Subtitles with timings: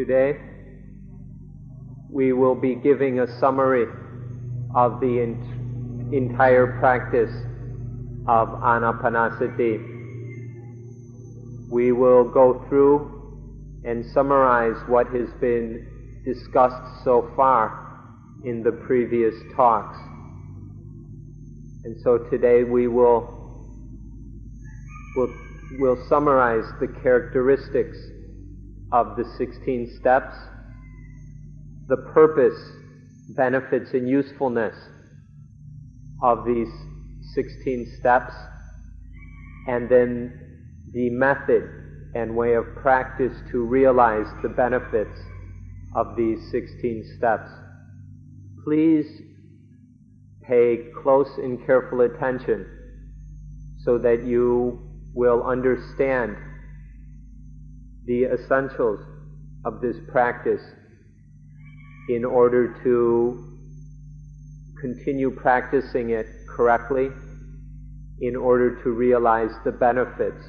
[0.00, 0.38] Today,
[2.08, 3.84] we will be giving a summary
[4.74, 7.30] of the ent- entire practice
[8.26, 9.76] of anapanasati.
[11.70, 15.86] We will go through and summarize what has been
[16.24, 18.00] discussed so far
[18.42, 19.98] in the previous talks.
[21.84, 23.36] And so today we will
[25.14, 25.34] will
[25.78, 27.98] will summarize the characteristics
[28.92, 30.34] of the 16 steps,
[31.88, 32.58] the purpose,
[33.36, 34.74] benefits, and usefulness
[36.22, 36.68] of these
[37.34, 38.32] 16 steps,
[39.68, 40.32] and then
[40.92, 41.68] the method
[42.14, 45.18] and way of practice to realize the benefits
[45.94, 47.48] of these 16 steps.
[48.64, 49.06] Please
[50.42, 52.66] pay close and careful attention
[53.84, 54.80] so that you
[55.14, 56.36] will understand
[58.06, 59.00] the essentials
[59.64, 60.62] of this practice
[62.08, 63.58] in order to
[64.80, 67.08] continue practicing it correctly,
[68.20, 70.42] in order to realize the benefits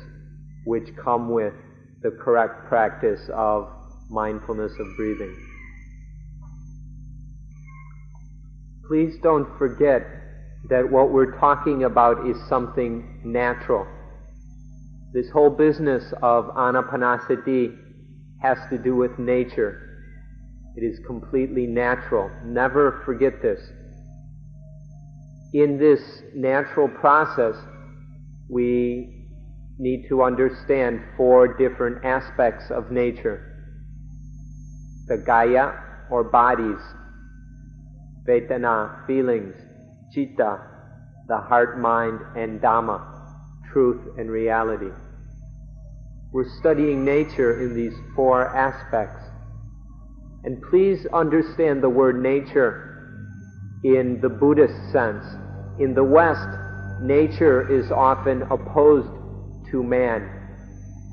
[0.66, 1.53] which come with
[2.02, 3.69] the correct practice of
[4.09, 5.36] mindfulness of breathing.
[8.88, 10.02] Please don't forget
[10.69, 13.88] that what we're talking about is something natural.
[15.14, 17.78] This whole business of anapanasati
[18.42, 19.88] has to do with nature.
[20.76, 22.31] It is completely natural.
[22.45, 23.59] Never forget this.
[25.54, 27.56] In this natural process,
[28.50, 29.28] we
[29.78, 33.48] need to understand four different aspects of nature
[35.08, 35.73] the kaya,
[36.09, 36.80] or bodies,
[38.26, 39.54] Vedana, feelings,
[40.14, 40.58] Chitta,
[41.28, 43.20] the heart, mind, and Dhamma,
[43.72, 44.91] truth and reality.
[46.31, 49.22] We're studying nature in these four aspects.
[50.44, 52.88] And please understand the word nature
[53.83, 55.26] in the Buddhist sense.
[55.80, 56.48] In the West,
[57.02, 59.09] nature is often opposed
[59.71, 60.30] to man.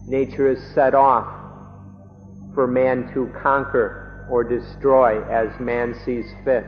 [0.07, 1.27] Nature is set off
[2.55, 6.65] for man to conquer or destroy as man sees fit.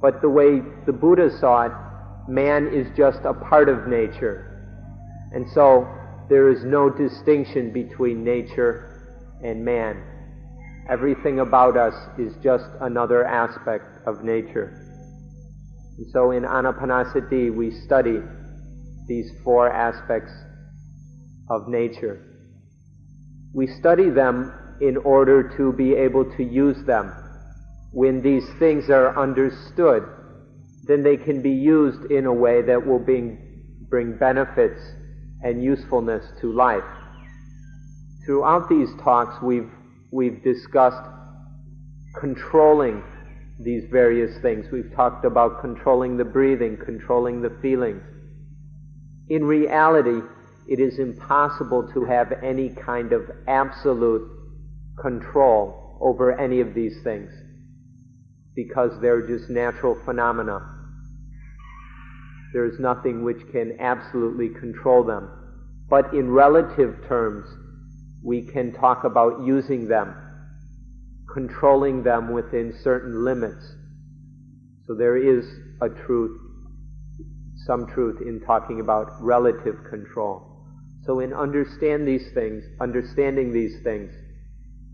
[0.00, 1.72] But the way the Buddha saw it,
[2.28, 4.48] man is just a part of nature.
[5.32, 5.88] And so
[6.28, 10.02] there is no distinction between nature and man.
[10.88, 14.78] Everything about us is just another aspect of nature.
[15.98, 18.18] And so in Anapanasati, we study
[19.06, 20.32] these four aspects
[21.50, 22.20] of nature.
[23.54, 27.12] We study them in order to be able to use them
[27.92, 30.02] when these things are understood,
[30.82, 33.38] then they can be used in a way that will bring,
[33.88, 34.80] bring benefits
[35.42, 36.84] and usefulness to life.
[38.26, 39.70] Throughout these talks, we've,
[40.10, 41.04] we've discussed
[42.18, 43.02] controlling
[43.60, 44.66] these various things.
[44.72, 48.02] We've talked about controlling the breathing, controlling the feelings.
[49.28, 50.20] In reality,
[50.68, 54.28] it is impossible to have any kind of absolute
[55.00, 57.30] control over any of these things
[58.54, 60.60] because they're just natural phenomena.
[62.52, 65.30] There is nothing which can absolutely control them.
[65.88, 67.46] But in relative terms,
[68.22, 70.14] we can talk about using them,
[71.32, 73.74] controlling them within certain limits.
[74.86, 75.46] So there is
[75.80, 76.38] a truth,
[77.66, 80.52] some truth in talking about relative control.
[81.04, 84.12] So in understand these things, understanding these things,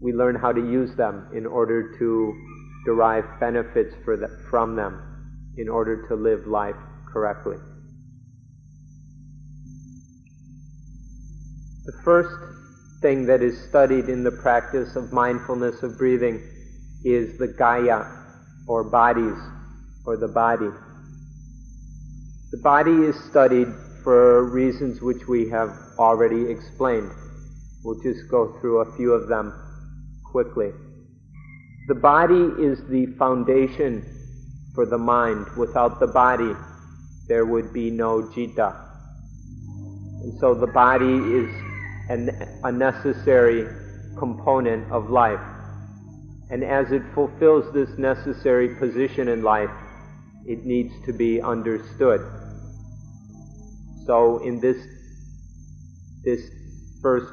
[0.01, 2.48] we learn how to use them in order to
[2.85, 6.77] derive benefits the, from them in order to live life
[7.13, 7.57] correctly.
[11.85, 12.31] The first
[13.01, 16.43] thing that is studied in the practice of mindfulness of breathing
[17.05, 18.05] is the kaya,
[18.67, 19.39] or bodies,
[20.05, 20.71] or the body.
[22.51, 23.69] The body is studied
[24.03, 27.11] for reasons which we have already explained.
[27.85, 29.53] We'll just go through a few of them
[30.25, 30.73] quickly.
[31.89, 34.05] The body is the foundation
[34.75, 35.47] for the mind.
[35.57, 36.53] Without the body,
[37.29, 38.77] there would be no citta.
[40.21, 41.49] And so the body is
[42.11, 42.29] an,
[42.63, 43.67] a necessary
[44.19, 45.41] component of life.
[46.51, 49.71] And as it fulfills this necessary position in life,
[50.45, 52.21] it needs to be understood.
[54.05, 54.77] So in this,
[56.23, 56.51] this
[57.01, 57.33] first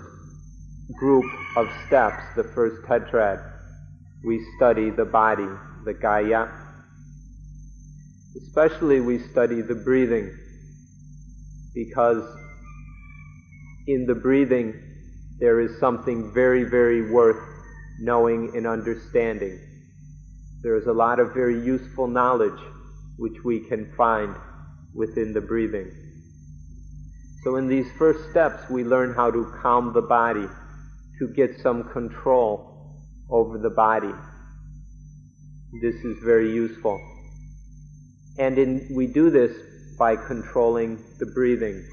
[0.93, 1.25] group
[1.57, 3.51] of steps, the first tetrad,
[4.25, 5.47] we study the body,
[5.83, 6.49] the kaya.
[8.35, 10.35] Especially we study the breathing
[11.73, 12.23] because
[13.87, 14.73] in the breathing
[15.39, 17.41] there is something very, very worth
[17.99, 19.59] knowing and understanding.
[20.63, 22.59] There is a lot of very useful knowledge
[23.17, 24.35] which we can find
[24.93, 25.91] within the breathing.
[27.43, 30.47] So, in these first steps, we learn how to calm the body,
[31.19, 32.74] to get some control
[33.29, 34.13] over the body.
[35.81, 37.01] This is very useful.
[38.37, 39.55] And in, we do this
[39.97, 41.83] by controlling the breathing.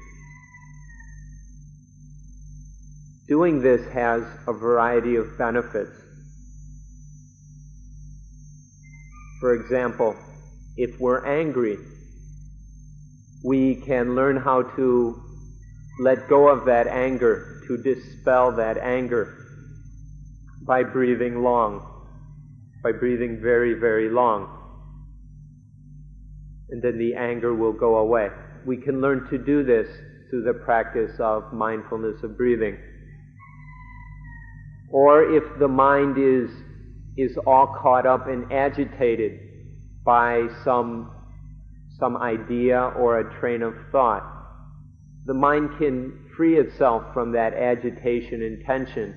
[3.27, 5.91] Doing this has a variety of benefits.
[9.39, 10.15] For example,
[10.77, 11.77] if we're angry,
[13.43, 15.21] we can learn how to
[15.99, 19.42] let go of that anger, to dispel that anger
[20.65, 21.85] by breathing long,
[22.83, 24.59] by breathing very, very long.
[26.69, 28.29] And then the anger will go away.
[28.65, 29.87] We can learn to do this
[30.29, 32.77] through the practice of mindfulness of breathing.
[34.89, 36.49] Or if the mind is,
[37.17, 39.39] is all caught up and agitated
[40.05, 41.11] by some,
[41.99, 44.23] some idea or a train of thought,
[45.25, 49.15] the mind can free itself from that agitation and tension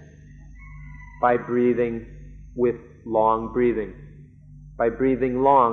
[1.26, 2.06] by breathing
[2.54, 3.92] with long breathing.
[4.78, 5.72] By breathing long,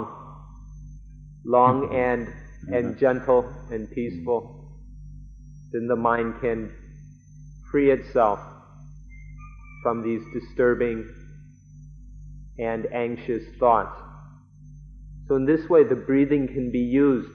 [1.46, 1.96] long mm-hmm.
[1.96, 2.74] and, mm-hmm.
[2.74, 4.42] and gentle and peaceful,
[5.72, 6.72] then the mind can
[7.70, 8.40] free itself
[9.84, 11.08] from these disturbing
[12.58, 14.02] and anxious thoughts.
[15.28, 17.30] So, in this way, the breathing can be used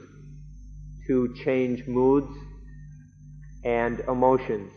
[1.07, 2.35] to change moods
[3.63, 4.73] and emotions.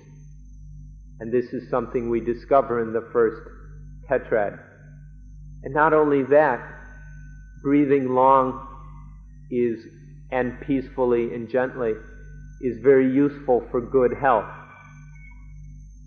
[1.22, 3.48] And this is something we discover in the first
[4.10, 4.58] tetrad.
[5.62, 6.58] And not only that,
[7.62, 8.66] breathing long
[9.48, 9.86] is
[10.32, 11.92] and peacefully and gently
[12.62, 14.50] is very useful for good health.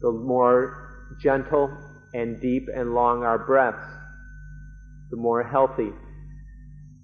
[0.02, 1.72] The more gentle
[2.14, 3.88] and deep and long our breaths,
[5.12, 5.92] the more healthy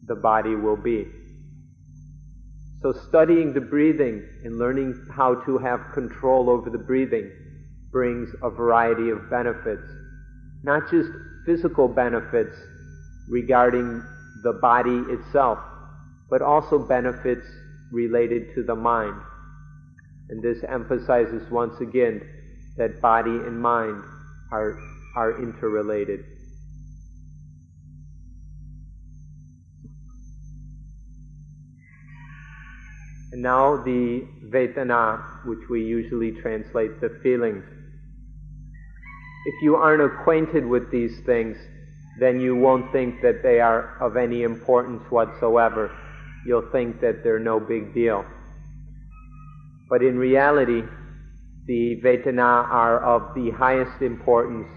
[0.08, 1.08] the body will be.
[2.82, 7.32] So, studying the breathing and learning how to have control over the breathing
[7.92, 9.88] brings a variety of benefits.
[10.64, 11.10] Not just
[11.46, 12.56] physical benefits
[13.30, 14.04] regarding
[14.44, 15.60] the body itself,
[16.30, 17.46] but also benefits
[17.92, 19.20] related to the mind.
[20.30, 22.22] And this emphasizes once again
[22.78, 24.04] that body and mind
[24.52, 24.78] are,
[25.16, 26.24] are interrelated.
[33.34, 37.64] And now the Vedana, which we usually translate the feelings.
[39.46, 41.58] If you aren't acquainted with these things,
[42.20, 45.92] then you won't think that they are of any importance whatsoever.
[46.46, 48.26] You'll think that they're no big deal.
[49.90, 50.84] But in reality,
[51.66, 54.68] the Vedana are of the highest importance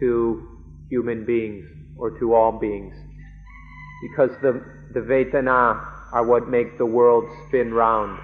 [0.00, 0.46] to
[0.88, 1.64] human beings
[1.96, 2.94] or to all beings.
[4.02, 8.18] Because the, the Vedana are what make the world spin round.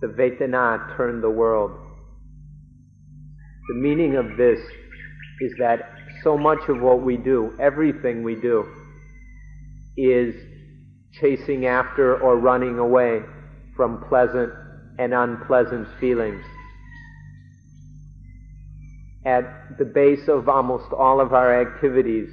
[0.00, 1.72] The Vedana turn the world.
[3.68, 4.60] The meaning of this
[5.40, 5.90] is that
[6.22, 8.66] so much of what we do, everything we do,
[9.96, 10.34] is
[11.20, 13.22] chasing after or running away
[13.76, 14.52] from pleasant
[14.98, 16.44] and unpleasant feelings.
[19.24, 22.28] At the base of almost all of our activities,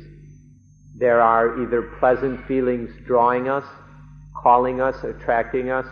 [0.97, 3.63] there are either pleasant feelings drawing us,
[4.43, 5.85] calling us, attracting us,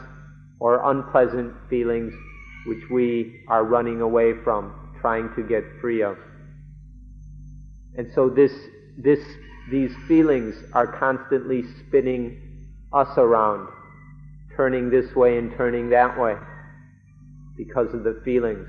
[0.59, 2.13] or unpleasant feelings
[2.65, 6.17] which we are running away from, trying to get free of.
[7.97, 8.51] And so this,
[8.97, 9.19] this,
[9.71, 13.67] these feelings are constantly spinning us around,
[14.55, 16.35] turning this way and turning that way
[17.57, 18.67] because of the feelings.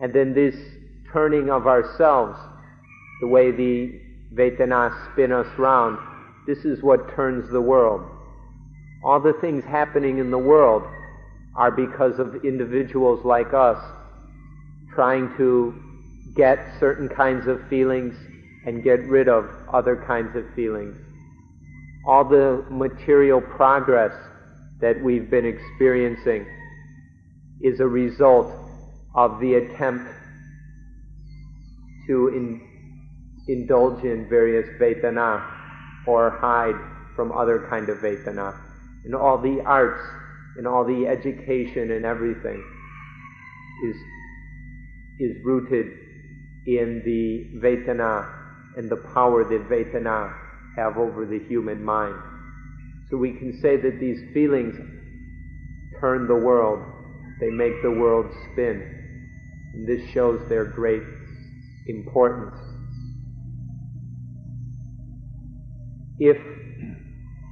[0.00, 0.54] And then this
[1.12, 2.38] turning of ourselves,
[3.20, 4.00] the way the
[4.34, 5.98] Vedana spin us round,
[6.46, 8.02] this is what turns the world.
[9.04, 10.82] All the things happening in the world
[11.56, 13.78] are because of individuals like us
[14.94, 15.74] trying to
[16.36, 18.14] get certain kinds of feelings
[18.66, 20.96] and get rid of other kinds of feelings.
[22.06, 24.12] All the material progress
[24.80, 26.46] that we've been experiencing
[27.62, 28.52] is a result
[29.14, 30.10] of the attempt
[32.06, 32.60] to in,
[33.48, 35.42] indulge in various vedana
[36.06, 36.74] or hide
[37.16, 38.54] from other kind of vedana.
[39.04, 40.02] And all the arts
[40.56, 42.62] and all the education and everything
[43.86, 43.96] is,
[45.18, 45.86] is rooted
[46.66, 48.28] in the vedana
[48.76, 50.34] and the power that vedana
[50.76, 52.16] have over the human mind.
[53.10, 54.74] So we can say that these feelings
[56.00, 56.84] turn the world,
[57.40, 58.90] they make the world spin.
[59.74, 61.02] And this shows their great
[61.86, 62.58] importance.
[66.18, 66.36] If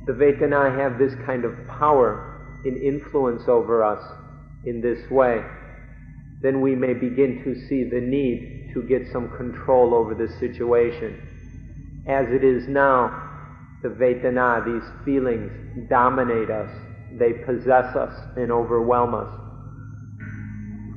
[0.06, 4.02] the Vedana have this kind of power and influence over us
[4.64, 5.42] in this way,
[6.42, 12.02] then we may begin to see the need to get some control over the situation.
[12.06, 13.30] As it is now,
[13.82, 15.50] the Vedana, these feelings,
[15.88, 16.70] dominate us,
[17.18, 19.28] they possess us and overwhelm us.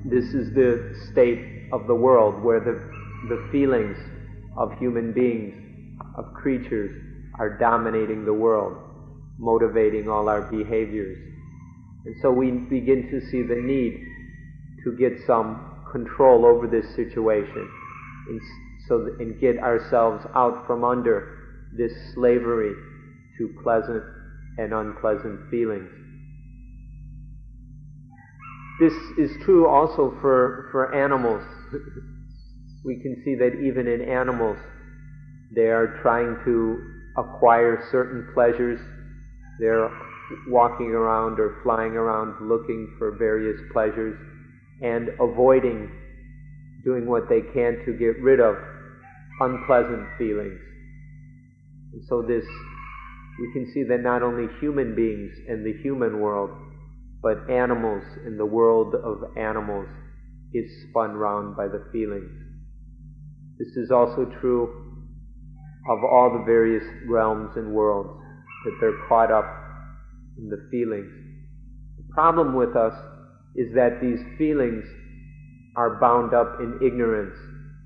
[0.06, 2.80] This is the state of the world where the,
[3.28, 3.98] the feelings
[4.58, 5.54] of human beings,
[6.18, 7.02] of creatures,
[7.40, 8.78] are dominating the world,
[9.38, 11.18] motivating all our behaviors.
[12.06, 14.05] And so we begin to see the need
[14.86, 17.70] to get some control over this situation
[18.30, 18.42] and,
[18.88, 21.38] so and get ourselves out from under
[21.78, 22.74] this slavery
[23.38, 24.04] to pleasant
[24.58, 25.90] and unpleasant feelings.
[28.80, 31.44] This is true also for, for animals.
[32.86, 34.58] we can see that even in animals,
[35.56, 38.80] they are trying to acquire certain pleasures.
[39.60, 39.90] They're
[40.48, 44.18] walking around or flying around looking for various pleasures
[44.82, 45.90] and avoiding
[46.84, 48.56] doing what they can to get rid of
[49.40, 50.60] unpleasant feelings.
[51.94, 52.46] And so this,
[53.40, 56.52] we can see that not only human beings in the human world,
[57.22, 59.88] but animals in the world of animals
[60.54, 62.32] is spun round by the feelings.
[63.58, 64.86] This is also true
[65.90, 68.20] of all the various realms and worlds,
[68.66, 69.46] that they're caught up
[70.38, 71.12] in the feelings.
[71.98, 72.94] The problem with us
[73.56, 74.86] is that these feelings
[75.76, 77.36] are bound up in ignorance.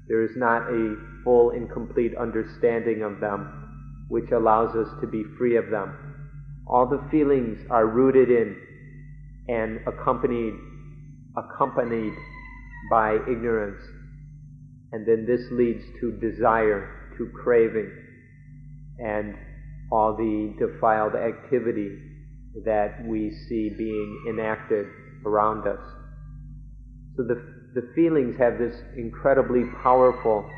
[0.08, 5.24] There is not a full and complete understanding of them, which allows us to be
[5.38, 5.94] free of them.
[6.68, 8.56] All the feelings are rooted in
[9.48, 10.54] and accompanied,
[11.38, 12.14] accompanied
[12.90, 13.82] by ignorance.
[14.92, 17.92] And then this leads to desire, to craving,
[19.00, 19.36] and
[19.92, 21.98] all the defiled activity
[22.66, 24.88] that we see being enacted
[25.26, 25.80] around us.
[27.16, 27.42] So the,
[27.76, 30.50] the feelings have this incredibly powerful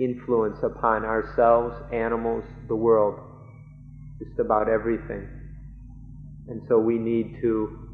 [0.00, 3.18] influence upon ourselves, animals, the world,
[4.18, 5.28] just about everything.
[6.48, 7.88] And so we need to,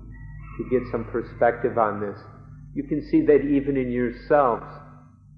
[0.59, 2.19] to get some perspective on this.
[2.75, 4.65] You can see that even in yourselves,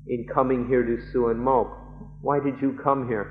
[0.06, 1.78] in coming here to Suan Mokkh.
[2.20, 3.30] Why did you come here?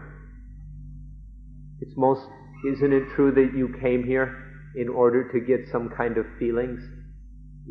[1.81, 2.21] It's most,
[2.67, 4.37] isn't it true that you came here
[4.75, 6.81] in order to get some kind of feelings?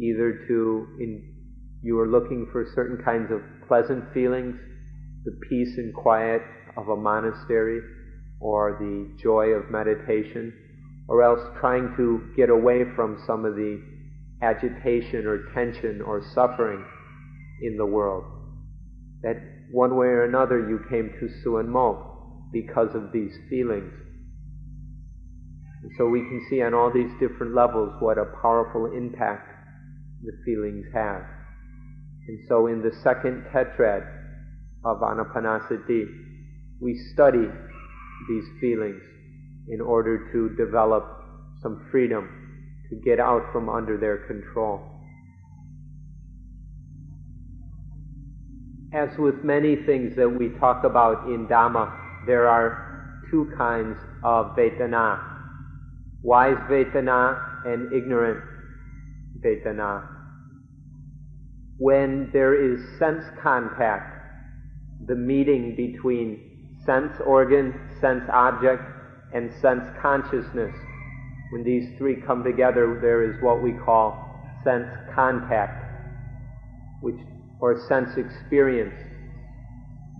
[0.00, 1.34] Either to in,
[1.82, 4.56] you are looking for certain kinds of pleasant feelings,
[5.24, 6.42] the peace and quiet
[6.76, 7.80] of a monastery,
[8.40, 10.52] or the joy of meditation,
[11.08, 13.80] or else trying to get away from some of the
[14.42, 16.84] agitation or tension or suffering
[17.62, 18.24] in the world.
[19.22, 19.36] That
[19.70, 22.06] one way or another you came to Suan Mokkh
[22.52, 23.92] because of these feelings.
[25.82, 29.49] And so we can see on all these different levels what a powerful impact
[30.22, 31.22] the feelings have.
[32.28, 34.06] And so in the second tetrad
[34.84, 36.04] of Anapanasati,
[36.80, 37.46] we study
[38.28, 39.02] these feelings
[39.68, 41.04] in order to develop
[41.62, 42.28] some freedom
[42.88, 44.80] to get out from under their control.
[48.92, 54.56] As with many things that we talk about in Dhamma, there are two kinds of
[54.56, 55.30] Vedana
[56.22, 58.42] wise Vedana and ignorant
[59.42, 60.06] Vedana.
[61.78, 64.16] When there is sense contact,
[65.06, 68.82] the meeting between sense organ, sense object,
[69.32, 70.74] and sense consciousness,
[71.52, 75.84] when these three come together, there is what we call sense contact,
[77.00, 77.16] which,
[77.60, 78.94] or sense experience.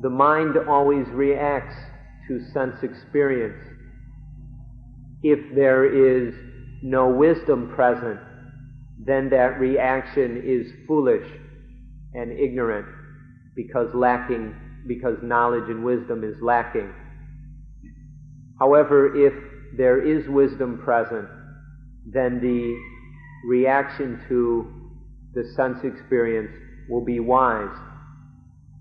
[0.03, 1.77] The mind always reacts
[2.29, 3.63] to sense experience.
[5.23, 6.35] If there is
[6.83, 8.19] no wisdom present,
[9.05, 11.27] then that reaction is foolish
[12.15, 12.87] and ignorant
[13.57, 14.55] because lacking,
[14.87, 16.93] because knowledge and wisdom is lacking.
[18.59, 19.33] However, if
[19.77, 21.27] there is wisdom present,
[22.13, 22.77] then the
[23.49, 24.71] reaction to
[25.35, 26.51] the sense experience
[26.89, 27.75] will be wise.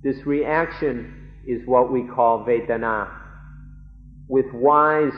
[0.04, 3.10] This reaction is what we call Vedana.
[4.28, 5.14] With wise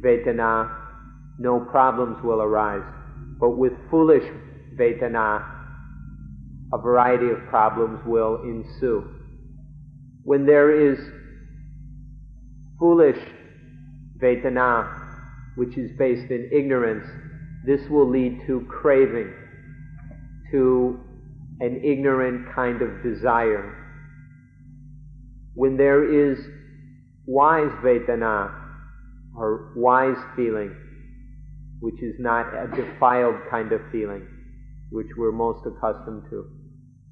[0.00, 0.74] Vedana,
[1.38, 2.97] no problems will arise.
[3.38, 4.24] But with foolish
[4.74, 5.44] Vedana,
[6.72, 9.04] a variety of problems will ensue.
[10.24, 10.98] When there is
[12.78, 13.18] foolish
[14.20, 15.06] Vedana,
[15.56, 17.06] which is based in ignorance,
[17.64, 19.32] this will lead to craving,
[20.52, 21.00] to
[21.60, 23.74] an ignorant kind of desire.
[25.54, 26.38] When there is
[27.26, 28.54] wise Vedana,
[29.36, 30.74] or wise feeling,
[31.80, 34.26] which is not a defiled kind of feeling,
[34.90, 36.44] which we're most accustomed to,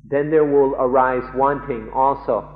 [0.09, 2.49] then there will arise wanting also,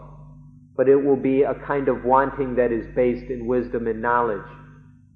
[0.76, 4.46] but it will be a kind of wanting that is based in wisdom and knowledge.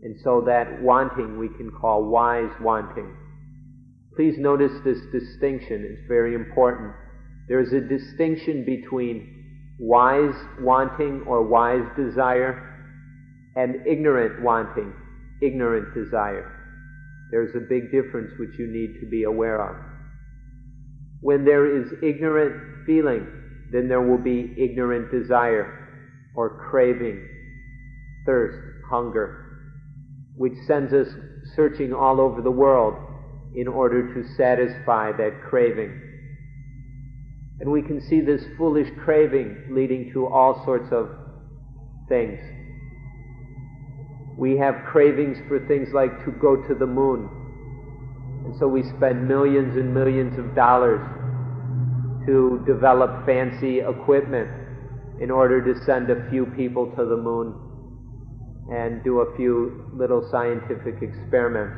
[0.03, 3.17] And so that wanting we can call wise wanting.
[4.17, 6.93] Please notice this distinction, it's very important.
[7.49, 12.71] There is a distinction between wise wanting or wise desire
[13.57, 14.93] and ignorant wanting,
[15.43, 16.64] ignorant desire.
[17.31, 19.77] There's a big difference which you need to be aware of.
[21.21, 23.27] When there is ignorant feeling,
[23.73, 25.89] then there will be ignorant desire
[26.37, 27.27] or craving,
[28.27, 29.45] thirst, hunger,
[30.37, 31.09] which sends us
[31.57, 32.95] searching all over the world
[33.55, 36.01] in order to satisfy that craving.
[37.61, 41.09] And we can see this foolish craving leading to all sorts of
[42.09, 42.41] things.
[44.37, 47.29] We have cravings for things like to go to the moon,
[48.45, 51.01] and so we spend millions and millions of dollars
[52.27, 54.51] to develop fancy equipment
[55.21, 57.55] in order to send a few people to the moon
[58.73, 61.77] and do a few little scientific experiments.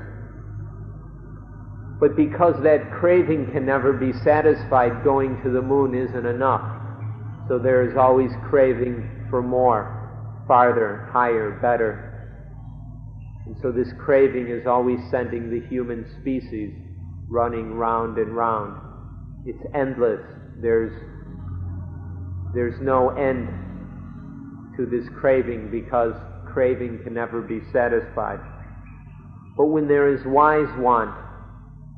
[1.98, 6.62] But because that craving can never be satisfied, going to the moon isn't enough.
[7.48, 12.05] So there is always craving for more, farther, higher, better.
[13.46, 16.74] And so this craving is always sending the human species
[17.28, 18.80] running round and round.
[19.46, 20.20] It's endless.
[20.60, 20.92] There's,
[22.54, 23.48] there's no end
[24.76, 26.14] to this craving because
[26.52, 28.40] craving can never be satisfied.
[29.56, 31.14] But when there is wise want,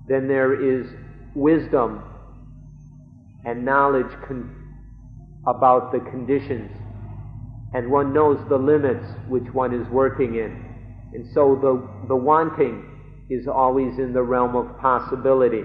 [0.09, 0.87] then there is
[1.35, 2.03] wisdom
[3.45, 4.55] and knowledge con-
[5.47, 6.71] about the conditions,
[7.73, 10.68] and one knows the limits which one is working in.
[11.13, 12.85] And so the, the wanting
[13.31, 15.65] is always in the realm of possibility.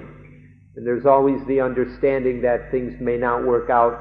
[0.75, 3.99] And there's always the understanding that things may not work out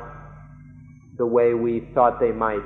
[1.18, 2.64] the way we thought they might.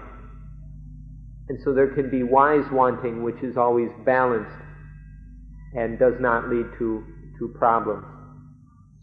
[1.49, 4.57] And so there can be wise wanting, which is always balanced
[5.75, 7.05] and does not lead to,
[7.39, 8.05] to problems.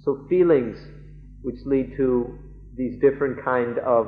[0.03, 0.77] So feelings
[1.41, 2.37] which lead to
[2.75, 4.07] these different kind of,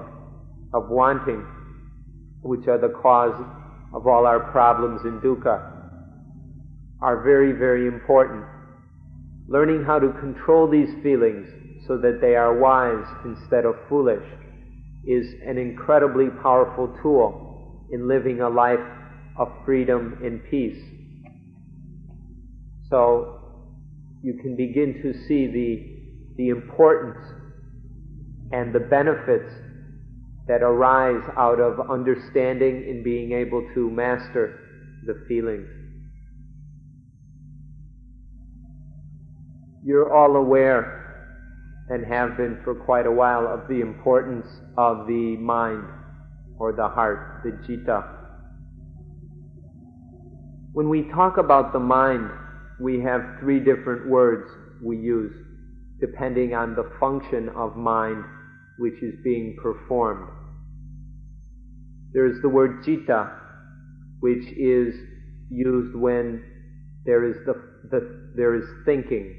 [0.73, 1.45] of wanting,
[2.41, 3.36] which are the cause
[3.95, 5.71] of all our problems in dukkha
[7.01, 8.43] are very, very important.
[9.47, 11.47] Learning how to control these feelings
[11.88, 14.25] so that they are wise instead of foolish
[15.05, 18.79] is an incredibly powerful tool in living a life
[19.38, 20.81] of freedom and peace.
[22.89, 23.39] So
[24.23, 27.23] you can begin to see the, the importance
[28.51, 29.51] and the benefits
[30.47, 34.60] that arise out of understanding and being able to master
[35.05, 35.67] the feelings.
[39.84, 41.03] You're all aware
[41.89, 45.84] and have been for quite a while of the importance of the mind
[46.58, 48.03] or the heart, the citta.
[50.73, 52.29] When we talk about the mind,
[52.79, 54.49] we have three different words
[54.84, 55.34] we use
[56.01, 58.25] depending on the function of mind
[58.77, 60.29] which is being performed.
[62.13, 63.31] There is the word citta,
[64.19, 64.95] which is
[65.49, 66.43] used when
[67.05, 67.53] there is, the,
[67.91, 69.35] the, there is thinking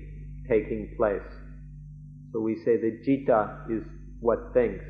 [0.48, 1.20] taking place.
[2.32, 3.82] So we say that citta is
[4.20, 4.84] what thinks.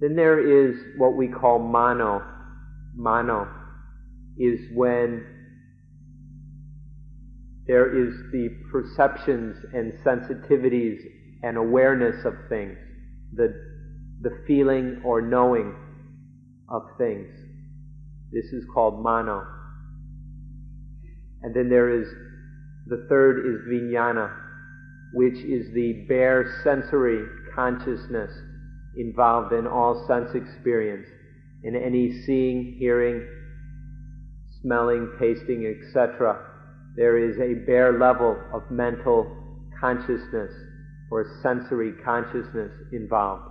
[0.00, 2.22] Then there is what we call mano.
[2.94, 3.48] Mano
[4.36, 5.24] is when
[7.66, 10.98] there is the perceptions and sensitivities
[11.42, 12.76] and awareness of things,
[13.34, 13.52] the,
[14.20, 15.74] the feeling or knowing
[16.68, 17.28] of things.
[18.32, 19.46] This is called mano.
[21.42, 22.06] And then there is,
[22.86, 24.32] the third is vijnana,
[25.14, 27.24] which is the bare sensory
[27.54, 28.30] consciousness
[28.96, 31.06] involved in all sense experience,
[31.64, 33.26] in any seeing, hearing,
[34.62, 36.38] smelling, tasting, etc.
[36.96, 39.26] There is a bare level of mental
[39.80, 40.52] consciousness
[41.12, 43.44] or sensory consciousness involved,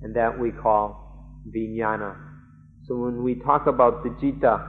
[0.00, 2.16] and that we call vijnana.
[2.86, 4.64] So when we talk about the citta,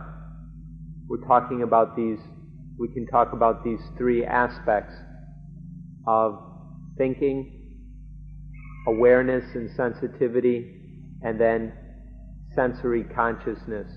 [1.08, 2.18] we're talking about these,
[2.80, 4.96] we can talk about these three aspects
[6.08, 6.40] of
[6.98, 7.78] thinking,
[8.88, 10.66] awareness and sensitivity,
[11.22, 11.72] and then
[12.56, 13.88] sensory consciousness,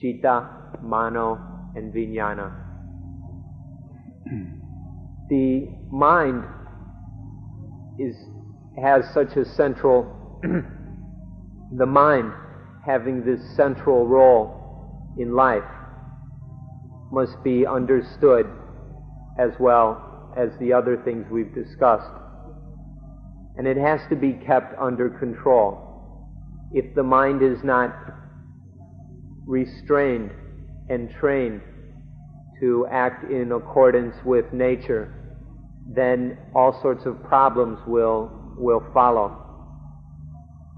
[0.00, 1.36] citta, mano,
[1.74, 2.54] and vijnana.
[5.28, 6.44] the mind
[8.00, 8.16] is
[8.82, 10.16] has such a central
[11.76, 12.32] the mind
[12.84, 15.62] having this central role in life
[17.12, 18.46] must be understood
[19.38, 22.10] as well as the other things we've discussed.
[23.56, 26.28] And it has to be kept under control.
[26.72, 27.94] If the mind is not
[29.46, 30.30] restrained
[30.88, 31.60] and trained
[32.60, 35.12] to act in accordance with nature,
[35.94, 39.36] then all sorts of problems will, will follow.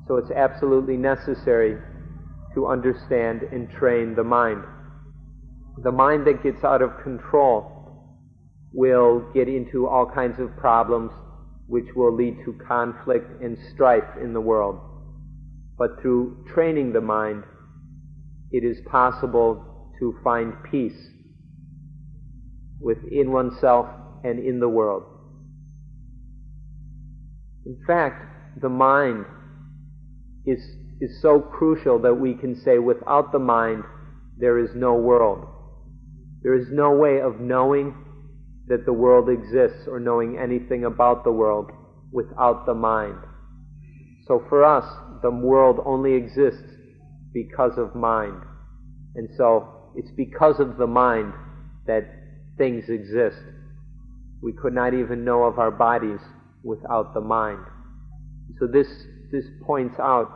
[0.08, 1.76] So it's absolutely necessary
[2.54, 4.64] to understand and train the mind.
[5.82, 7.68] The mind that gets out of control
[8.72, 11.12] will get into all kinds of problems
[11.66, 14.80] which will lead to conflict and strife in the world.
[15.78, 17.44] But through training the mind,
[18.50, 21.08] it is possible to find peace
[22.80, 23.86] within oneself
[24.24, 25.04] and in the world.
[27.64, 29.24] In fact, the mind
[30.46, 30.60] is,
[31.00, 33.84] is so crucial that we can say without the mind,
[34.38, 35.46] there is no world.
[36.42, 37.94] There is no way of knowing
[38.66, 41.70] that the world exists or knowing anything about the world
[42.10, 43.18] without the mind.
[44.26, 44.84] So for us,
[45.22, 46.62] the world only exists
[47.32, 48.42] because of mind.
[49.14, 51.32] And so it's because of the mind
[51.86, 52.04] that
[52.58, 53.42] things exist.
[54.42, 56.20] We could not even know of our bodies
[56.64, 57.64] without the mind.
[58.58, 58.88] So this,
[59.30, 60.28] this points out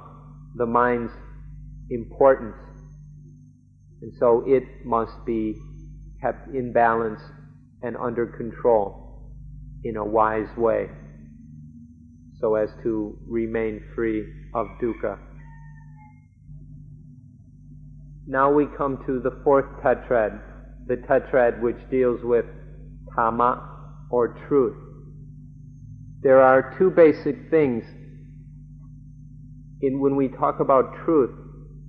[0.57, 1.12] the mind's
[1.90, 2.57] importance.
[4.03, 5.57] And so it must be
[6.23, 7.21] kept in balance
[7.83, 9.33] and under control
[9.85, 10.88] in a wise way
[12.40, 15.19] so as to remain free of dukkha.
[18.27, 20.40] Now we come to the fourth tetrad,
[20.87, 22.45] the tetrad which deals with
[23.16, 23.76] Dhamma
[24.11, 24.77] or truth.
[26.23, 27.85] There are two basic things
[29.83, 31.31] in when we talk about truth,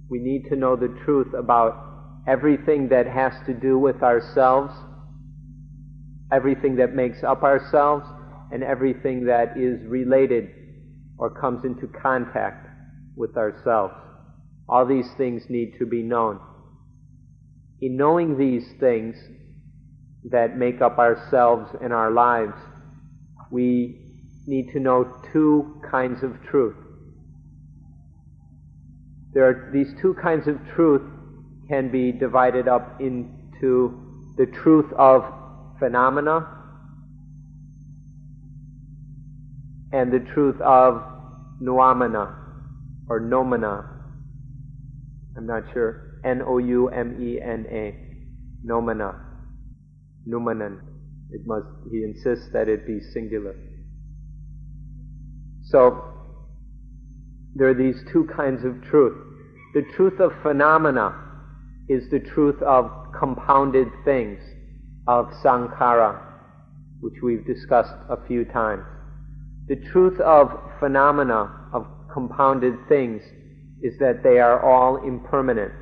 [0.10, 1.84] we need to know the truth about
[2.27, 4.73] everything that has to do with ourselves,
[6.32, 8.06] everything that makes up ourselves,
[8.51, 10.49] and everything that is related
[11.17, 12.67] or comes into contact
[13.15, 13.93] with ourselves.
[14.69, 16.39] All these things need to be known.
[17.82, 19.15] In knowing these things
[20.31, 22.53] that make up ourselves and our lives,
[23.51, 24.01] we
[24.45, 26.75] need to know two kinds of truth.
[29.33, 31.01] There are these two kinds of truth
[31.69, 34.01] can be divided up into
[34.37, 35.23] the truth of
[35.79, 36.47] phenomena
[39.91, 41.03] and the truth of
[41.61, 42.35] noumena
[43.09, 43.85] or noumena.
[45.35, 46.19] I'm not sure.
[46.23, 47.95] N O U M E N A.
[48.65, 49.26] Noumena.
[50.27, 50.81] Noumenon.
[51.31, 53.55] It must, he insists that it be singular.
[55.65, 56.03] So,
[57.55, 59.17] there are these two kinds of truth.
[59.73, 61.15] The truth of phenomena
[61.89, 64.39] is the truth of compounded things,
[65.07, 66.21] of sankhara,
[67.01, 68.83] which we've discussed a few times.
[69.67, 73.21] The truth of phenomena, of compounded things,
[73.81, 75.73] is that they are all impermanent.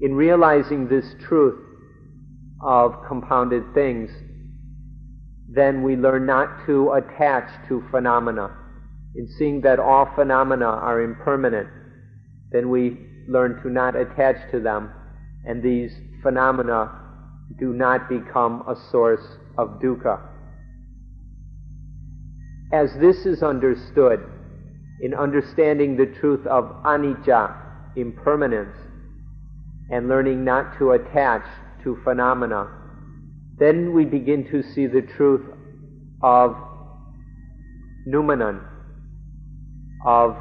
[0.00, 1.63] In realizing this truth
[2.64, 4.10] of compounded things,
[5.48, 8.50] then we learn not to attach to phenomena.
[9.14, 11.68] In seeing that all phenomena are impermanent,
[12.50, 12.98] then we
[13.28, 14.90] learn to not attach to them,
[15.44, 16.90] and these phenomena
[17.58, 19.24] do not become a source
[19.58, 20.20] of dukkha.
[22.72, 24.20] As this is understood,
[25.00, 27.54] in understanding the truth of anicca,
[27.94, 28.76] impermanence,
[29.90, 31.44] and learning not to attach
[31.84, 32.68] to phenomena,
[33.58, 35.46] then we begin to see the truth
[36.22, 36.56] of
[38.06, 38.60] noumenon,
[40.04, 40.36] of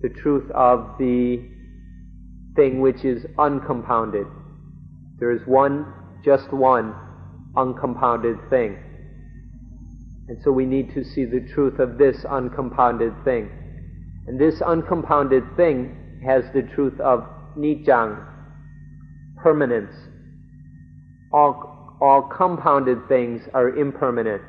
[0.00, 1.42] the truth of the
[2.54, 4.26] thing which is uncompounded.
[5.18, 5.92] There is one,
[6.24, 6.94] just one,
[7.56, 8.78] uncompounded thing.
[10.28, 13.50] And so we need to see the truth of this uncompounded thing.
[14.26, 17.24] And this uncompounded thing has the truth of
[17.58, 18.24] niccang,
[19.42, 19.94] permanence.
[21.34, 24.42] All, all compounded things are impermanent,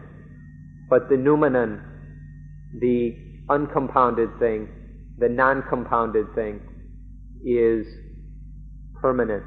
[0.88, 1.82] but the noumenon,
[2.80, 3.18] the
[3.50, 4.68] uncompounded thing,
[5.18, 6.62] the non compounded thing,
[7.44, 7.88] is
[9.02, 9.44] permanent.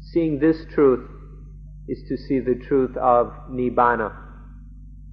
[0.00, 1.08] Seeing this truth
[1.88, 4.12] is to see the truth of Nibbana.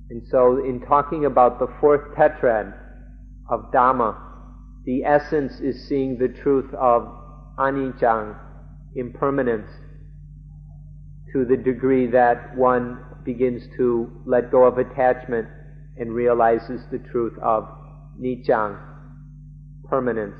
[0.10, 2.74] And so, in talking about the fourth tetrad
[3.52, 4.18] of Dhamma,
[4.86, 7.04] the essence is seeing the truth of
[7.60, 8.36] anicca,
[8.96, 9.70] impermanence,
[11.34, 15.48] to the degree that one begins to let go of attachment
[15.98, 17.68] and realizes the truth of
[18.20, 18.80] niccang,
[19.90, 20.40] permanence,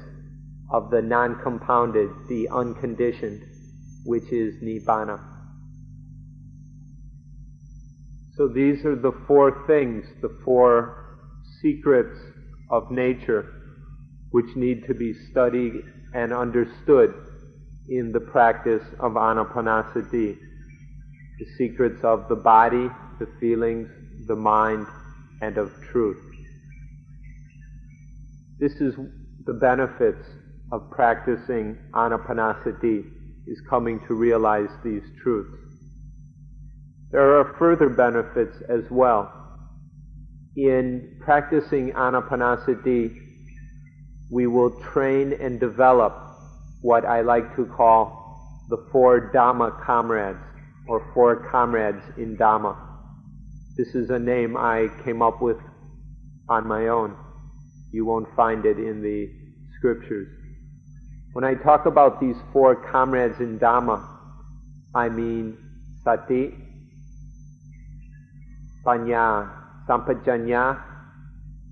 [0.72, 3.42] of the non-compounded, the unconditioned,
[4.06, 5.20] which is nibbana.
[8.36, 11.20] So these are the four things, the four
[11.62, 12.18] secrets
[12.70, 13.46] of nature
[14.32, 15.74] which need to be studied
[16.14, 17.14] and understood
[17.90, 20.38] in the practice of anapanasati.
[21.42, 23.90] The secrets of the body, the feelings,
[24.28, 24.86] the mind,
[25.42, 26.22] and of truth.
[28.60, 28.94] This is
[29.48, 30.24] the benefits
[30.72, 33.06] of practicing anapanasati,
[33.48, 35.58] is coming to realize these truths.
[37.10, 39.34] There are further benefits as well.
[40.56, 43.18] In practicing anapanasati,
[44.30, 46.14] we will train and develop
[46.82, 50.38] what I like to call the four Dhamma comrades,
[50.92, 52.76] or four comrades in Dhamma.
[53.78, 55.56] This is a name I came up with
[56.50, 57.16] on my own.
[57.94, 59.30] You won't find it in the
[59.78, 60.28] scriptures.
[61.32, 64.06] When I talk about these four comrades in Dhamma,
[64.94, 65.58] I mean
[66.04, 66.54] sati,
[68.86, 69.50] panya,
[69.88, 70.78] sampajanya,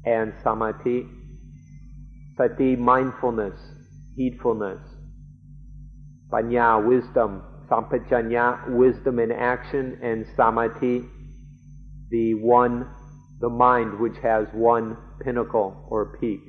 [0.05, 1.05] and samadhi.
[2.37, 3.59] Sati, mindfulness,
[4.15, 4.79] heedfulness.
[6.31, 7.43] Panya, wisdom.
[7.69, 9.99] Sampajanya, wisdom in action.
[10.01, 11.05] And samadhi,
[12.09, 12.87] the one,
[13.39, 16.39] the mind which has one pinnacle or peak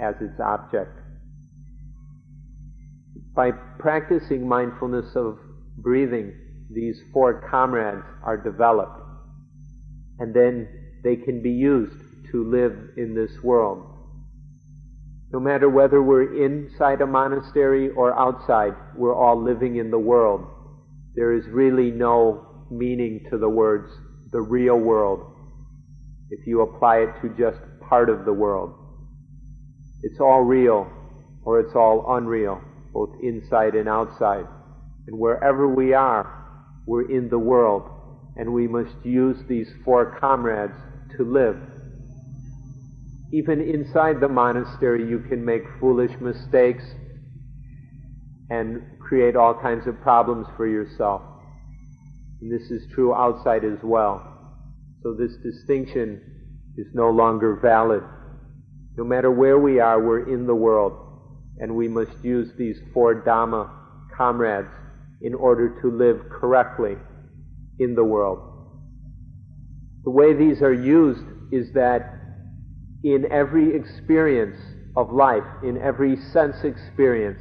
[0.00, 0.96] as its object.
[3.34, 5.38] By practicing mindfulness of
[5.78, 6.32] breathing,
[6.72, 9.00] these four comrades are developed.
[10.18, 10.68] And then
[11.02, 11.96] they can be used
[12.32, 13.89] to live in this world.
[15.32, 20.44] No matter whether we're inside a monastery or outside, we're all living in the world.
[21.14, 23.92] There is really no meaning to the words,
[24.32, 25.20] the real world,
[26.30, 28.74] if you apply it to just part of the world.
[30.02, 30.88] It's all real
[31.44, 32.60] or it's all unreal,
[32.92, 34.46] both inside and outside.
[35.06, 36.26] And wherever we are,
[36.86, 37.88] we're in the world,
[38.36, 40.74] and we must use these four comrades
[41.16, 41.56] to live
[43.32, 46.84] even inside the monastery, you can make foolish mistakes
[48.50, 51.22] and create all kinds of problems for yourself.
[52.40, 54.26] And this is true outside as well.
[55.02, 56.20] So this distinction
[56.76, 58.02] is no longer valid.
[58.96, 60.92] No matter where we are, we're in the world,
[61.58, 63.70] and we must use these four Dhamma
[64.16, 64.72] comrades
[65.22, 66.96] in order to live correctly
[67.78, 68.38] in the world.
[70.04, 72.19] The way these are used is that
[73.04, 74.56] in every experience
[74.96, 77.40] of life, in every sense experience,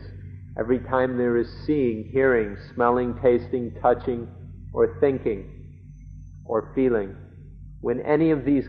[0.58, 4.28] every time there is seeing, hearing, smelling, tasting, touching,
[4.74, 5.50] or thinking,
[6.46, 7.16] or feeling,
[7.82, 8.66] when any of these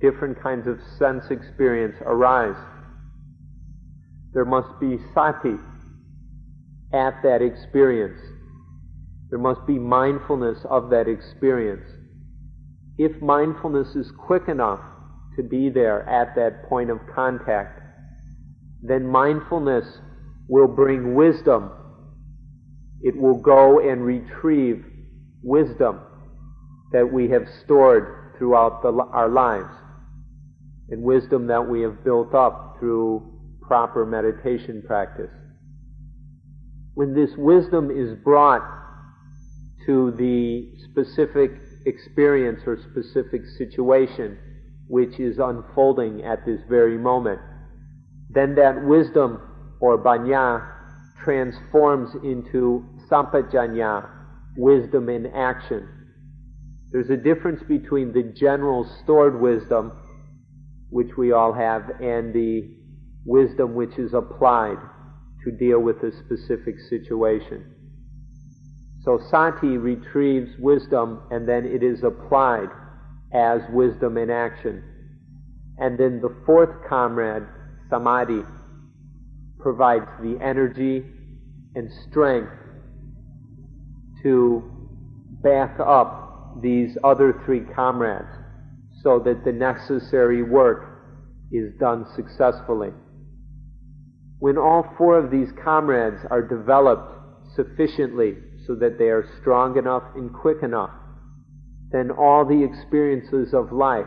[0.00, 2.56] different kinds of sense experience arise,
[4.32, 5.56] there must be sati
[6.92, 8.20] at that experience.
[9.30, 11.88] There must be mindfulness of that experience.
[12.98, 14.80] If mindfulness is quick enough
[15.36, 17.80] to be there at that point of contact,
[18.82, 19.98] then mindfulness
[20.48, 21.70] will bring wisdom.
[23.02, 24.84] It will go and retrieve
[25.42, 26.00] wisdom
[26.92, 29.74] that we have stored throughout the, our lives,
[30.90, 33.22] and wisdom that we have built up through
[33.62, 35.30] proper meditation practice.
[36.94, 38.62] When this wisdom is brought
[39.86, 41.52] to the specific
[41.86, 44.38] experience or specific situation,
[44.88, 47.40] which is unfolding at this very moment,
[48.30, 49.40] then that wisdom
[49.80, 50.66] or panya
[51.22, 54.08] transforms into sampajanya,
[54.56, 55.88] wisdom in action.
[56.90, 59.92] There's a difference between the general stored wisdom,
[60.90, 62.70] which we all have, and the
[63.24, 64.76] wisdom which is applied
[65.44, 67.74] to deal with a specific situation.
[69.04, 72.68] So sati retrieves wisdom and then it is applied
[73.34, 74.82] as wisdom in action.
[75.78, 77.42] And then the fourth comrade,
[77.90, 78.42] samadhi,
[79.58, 81.02] provides the energy
[81.74, 82.52] and strength
[84.22, 84.62] to
[85.42, 88.30] back up these other three comrades
[89.02, 91.02] so that the necessary work
[91.50, 92.90] is done successfully.
[94.38, 97.12] When all four of these comrades are developed
[97.56, 100.90] sufficiently so that they are strong enough and quick enough
[101.92, 104.06] then all the experiences of life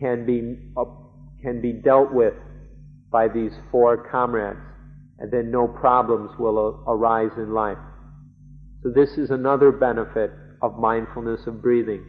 [0.00, 0.84] can be, uh,
[1.42, 2.34] can be dealt with
[3.10, 4.60] by these four comrades,
[5.18, 7.78] and then no problems will arise in life.
[8.82, 12.04] So, this is another benefit of mindfulness of breathing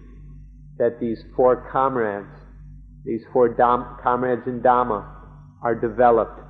[0.77, 2.29] that these four comrades
[3.05, 5.05] These four dam- comrades in Dhamma
[5.63, 6.41] are developed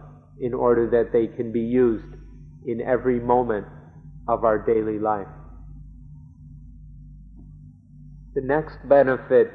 [0.41, 2.15] in order that they can be used
[2.65, 3.67] in every moment
[4.27, 5.27] of our daily life.
[8.37, 9.51] The next benefit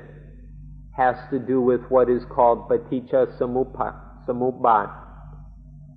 [0.97, 4.91] has to do with what is called paticca samuppada,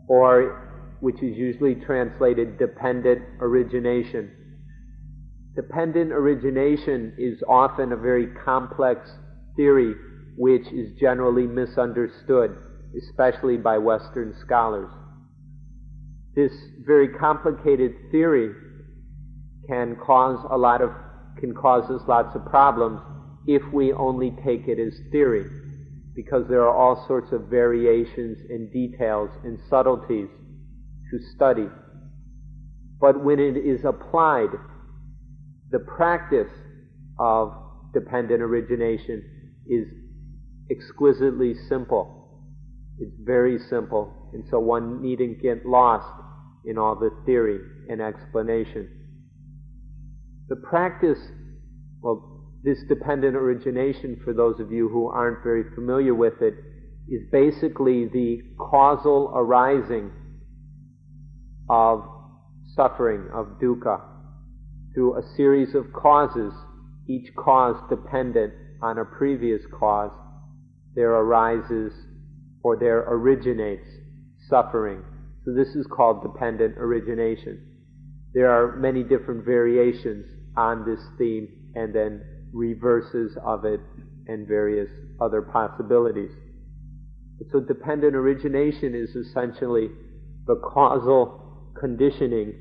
[0.08, 4.30] or which is usually translated dependent origination.
[5.56, 9.10] Dependent origination is often a very complex
[9.56, 9.96] theory
[10.38, 12.56] which is generally misunderstood,
[12.96, 14.92] especially by Western scholars.
[16.36, 16.52] This
[16.86, 18.54] very complicated theory
[19.68, 20.92] can cause a lot of
[21.40, 23.02] can cause us lots of problems
[23.48, 25.46] if we only take it as theory,
[26.16, 30.30] because there are all sorts of variations and details and subtleties
[31.12, 31.68] to study.
[33.00, 34.50] But when it is applied,
[35.72, 36.52] the practice
[37.20, 37.54] of
[37.94, 39.24] dependent origination
[39.68, 39.88] is
[40.72, 42.42] exquisitely simple.
[42.98, 46.08] It's very simple, and so one needn't get lost
[46.66, 48.90] in all the theory and explanation.
[50.48, 51.20] The practice,
[52.04, 52.22] of
[52.64, 56.54] this dependent origination, for those of you who aren't very familiar with it,
[57.08, 60.12] is basically the causal arising
[61.70, 62.04] of
[62.76, 64.02] suffering, of dukkha,
[64.94, 66.54] through a series of causes,
[67.08, 70.12] each cause dependent on a previous cause,
[70.96, 71.94] there arises
[72.64, 73.88] or there originates
[74.48, 75.04] suffering.
[75.44, 77.62] So this is called dependent origination.
[78.34, 80.26] There are many different variations
[80.58, 82.22] on this theme and then
[82.54, 83.82] reverses of it
[84.28, 84.90] and various
[85.22, 86.32] other possibilities.
[87.52, 89.90] So dependent origination is essentially
[90.48, 92.54] the causal conditioning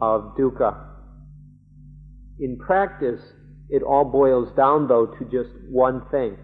[0.00, 0.76] of dukkha.
[2.38, 3.20] In practice,
[3.70, 6.36] it all boils down though to just one thing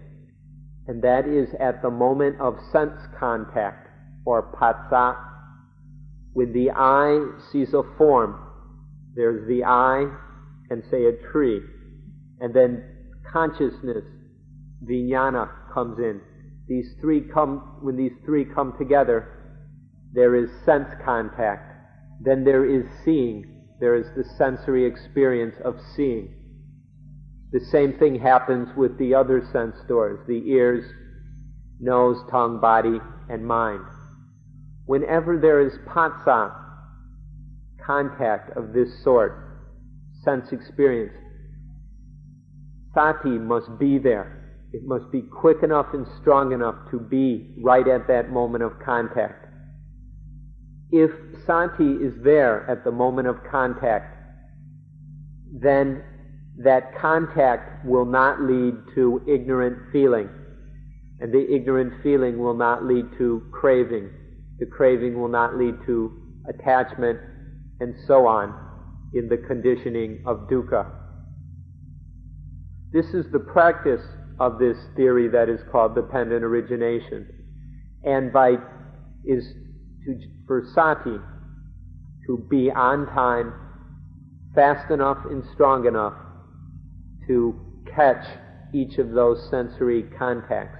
[0.89, 3.87] and that is at the moment of sense contact,
[4.25, 5.15] or phassa.
[6.33, 7.19] When the eye
[7.51, 8.39] sees a form,
[9.13, 10.07] there's the eye
[10.69, 11.61] and say a tree,
[12.39, 12.83] and then
[13.31, 14.05] consciousness,
[14.83, 16.21] vijnana, comes in.
[16.67, 19.27] These three come, when these three come together,
[20.13, 21.73] there is sense contact.
[22.21, 23.65] Then there is seeing.
[23.79, 26.35] There is the sensory experience of seeing.
[27.51, 30.85] The same thing happens with the other sense doors the ears,
[31.79, 33.85] nose, tongue, body, and mind.
[34.85, 36.53] Whenever there is phassa,
[37.83, 39.48] contact of this sort,
[40.23, 41.13] sense experience,
[42.93, 44.35] sati must be there.
[44.71, 48.73] It must be quick enough and strong enough to be right at that moment of
[48.85, 49.47] contact.
[50.91, 51.11] If
[51.45, 54.15] sati is there at the moment of contact,
[55.51, 56.03] then
[56.63, 60.29] that contact will not lead to ignorant feeling.
[61.19, 64.09] And the ignorant feeling will not lead to craving.
[64.59, 66.11] The craving will not lead to
[66.47, 67.19] attachment
[67.79, 68.68] and so on
[69.13, 70.85] in the conditioning of dukkha.
[72.91, 74.01] This is the practice
[74.39, 77.27] of this theory that is called dependent origination.
[78.03, 78.55] And by
[79.25, 79.43] is
[80.05, 81.17] to, for sati
[82.27, 83.53] to be on time,
[84.55, 86.13] fast enough and strong enough
[87.27, 87.59] to
[87.93, 88.25] catch
[88.73, 90.77] each of those sensory contacts.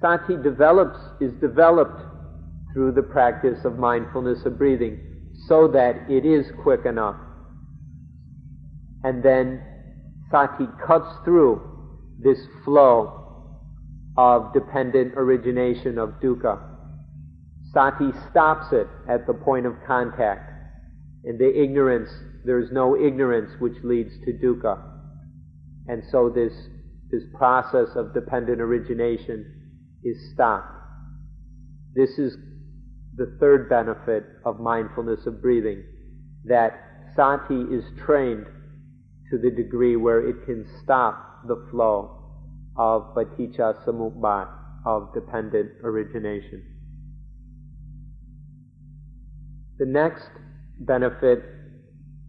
[0.00, 2.02] Sati develops, is developed
[2.72, 5.05] through the practice of mindfulness of breathing
[5.48, 7.16] so that it is quick enough.
[9.04, 9.62] And then
[10.30, 11.62] sati cuts through
[12.18, 13.16] this flow
[14.16, 16.58] of dependent origination of dukkha.
[17.72, 20.50] Sati stops it at the point of contact.
[21.24, 22.10] In the ignorance
[22.44, 24.80] there is no ignorance which leads to dukkha.
[25.88, 26.52] And so this,
[27.10, 29.44] this process of dependent origination
[30.02, 30.72] is stopped.
[31.94, 32.36] This is
[33.16, 35.82] the third benefit of mindfulness of breathing,
[36.44, 36.72] that
[37.14, 38.46] sati is trained
[39.30, 42.16] to the degree where it can stop the flow
[42.76, 44.48] of paticca samuppada,
[44.84, 46.62] of dependent origination.
[49.78, 50.28] The next
[50.80, 51.42] benefit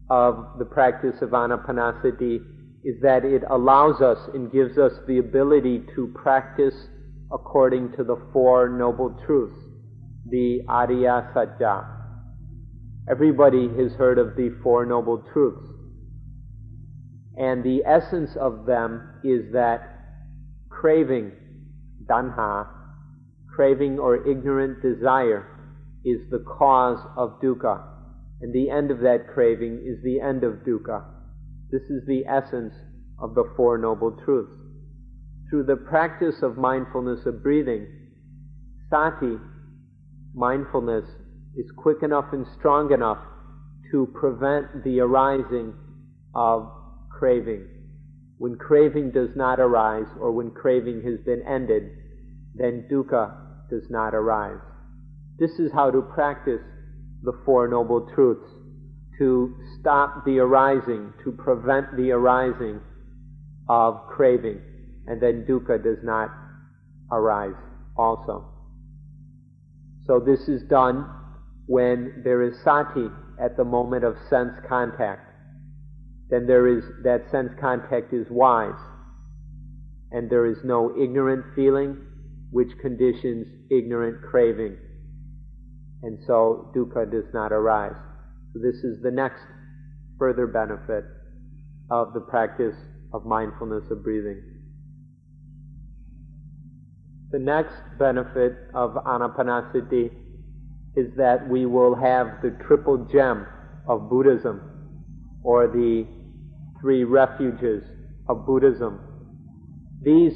[0.09, 2.39] of the practice of anapanasati
[2.83, 6.75] is that it allows us and gives us the ability to practice
[7.31, 9.59] according to the Four Noble Truths,
[10.29, 11.85] the Ariya Satya.
[13.09, 15.67] Everybody has heard of the Four Noble Truths.
[17.37, 19.81] And the essence of them is that
[20.69, 21.31] craving,
[22.05, 22.67] tanha,
[23.55, 25.45] craving or ignorant desire,
[26.03, 27.97] is the cause of dukkha
[28.41, 31.03] and the end of that craving is the end of dukkha.
[31.71, 32.73] This is the essence
[33.19, 34.51] of the Four Noble Truths.
[35.49, 37.87] through the practice of mindfulness of breathing,
[38.89, 39.37] sati,
[40.37, 41.05] mindfulness,
[41.57, 43.17] is quick enough and strong enough
[43.91, 45.73] to prevent the arising
[46.35, 46.69] of
[47.09, 47.67] craving.
[48.37, 51.89] When craving does not arise, or when craving has been ended,
[52.53, 53.35] then dukkha
[53.69, 54.61] does not arise.
[55.39, 56.61] This is how to practice
[57.23, 58.49] the Four Noble Truths
[59.17, 62.79] to stop the arising, to prevent the arising
[63.67, 64.61] of craving,
[65.07, 66.29] and then dukkha does not
[67.11, 67.55] arise
[67.97, 68.56] also.
[70.07, 71.05] So this is done
[71.65, 73.07] when there is sati
[73.43, 75.29] at the moment of sense contact.
[76.29, 78.79] Then there is, that sense contact is wise,
[80.11, 81.97] and there is no ignorant feeling
[82.51, 84.77] which conditions ignorant craving.
[86.03, 87.95] And so dukkha does not arise.
[88.53, 89.41] So this is the next
[90.17, 91.03] further benefit
[91.91, 92.75] of the practice
[93.13, 94.56] of mindfulness of breathing.
[97.31, 100.11] The next benefit of anapanasati
[100.95, 103.45] is that we will have the triple gem
[103.87, 104.61] of Buddhism,
[105.43, 106.07] or the
[106.79, 107.83] three refuges
[108.29, 108.99] of Buddhism.
[110.01, 110.33] These,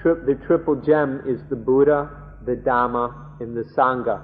[0.00, 2.10] tri- the triple gem is the Buddha,
[2.44, 4.22] the Dhamma, and the Sangha.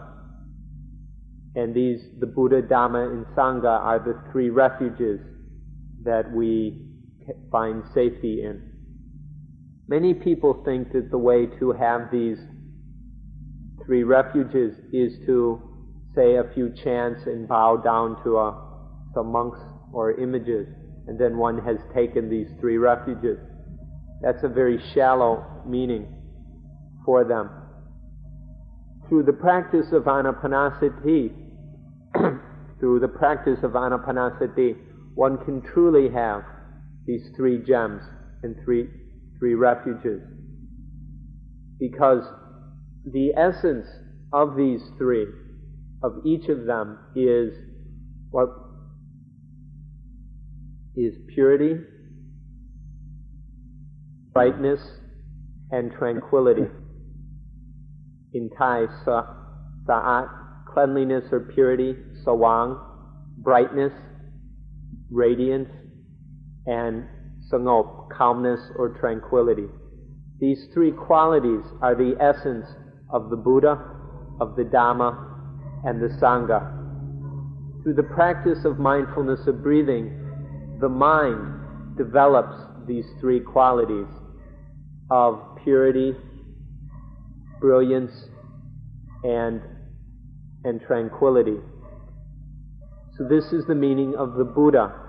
[1.54, 5.20] And these, the Buddha, Dhamma, and Sangha are the three refuges
[6.04, 6.86] that we
[7.50, 8.71] find safety in.
[9.88, 12.38] Many people think that the way to have these
[13.84, 15.60] three refuges is to
[16.14, 19.58] say a few chants and bow down to a, some monks
[19.92, 20.66] or images,
[21.06, 23.38] and then one has taken these three refuges.
[24.22, 26.06] That's a very shallow meaning
[27.04, 27.50] for them.
[29.08, 31.32] Through the practice of anapanasati,
[32.80, 34.76] through the practice of anapanasati,
[35.14, 36.44] one can truly have
[37.06, 38.02] these three gems
[38.42, 38.88] and three,
[39.42, 40.22] three refuges.
[41.80, 42.22] Because
[43.04, 43.86] the essence
[44.32, 45.26] of these three,
[46.04, 47.52] of each of them, is
[48.30, 48.50] what
[50.94, 51.74] is purity,
[54.32, 54.80] brightness,
[55.72, 56.68] and tranquility.
[58.34, 60.26] In Thai, sa'at,
[60.72, 62.80] cleanliness or purity, sawang,
[63.38, 63.92] brightness,
[65.10, 65.68] radiance,
[66.64, 67.08] and
[67.52, 69.66] sangop, calmness or tranquility.
[70.40, 72.66] These three qualities are the essence
[73.10, 73.78] of the Buddha,
[74.40, 75.28] of the Dhamma,
[75.84, 76.78] and the Sangha.
[77.82, 80.18] Through the practice of mindfulness of breathing,
[80.80, 84.06] the mind develops these three qualities
[85.10, 86.16] of purity,
[87.60, 88.12] brilliance,
[89.24, 89.60] and,
[90.64, 91.58] and tranquility.
[93.16, 95.01] So this is the meaning of the Buddha.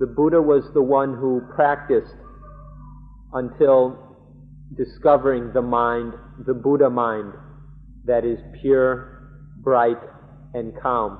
[0.00, 2.16] The Buddha was the one who practiced
[3.32, 3.98] until
[4.76, 6.14] discovering the mind,
[6.46, 7.32] the Buddha mind,
[8.04, 10.00] that is pure, bright,
[10.52, 11.18] and calm.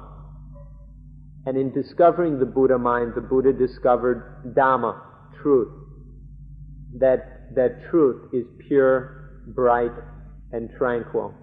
[1.47, 5.01] And in discovering the Buddha mind, the Buddha discovered Dhamma,
[5.43, 5.73] truth.
[6.99, 9.93] That, that truth is pure, bright,
[10.53, 11.35] and tranquil.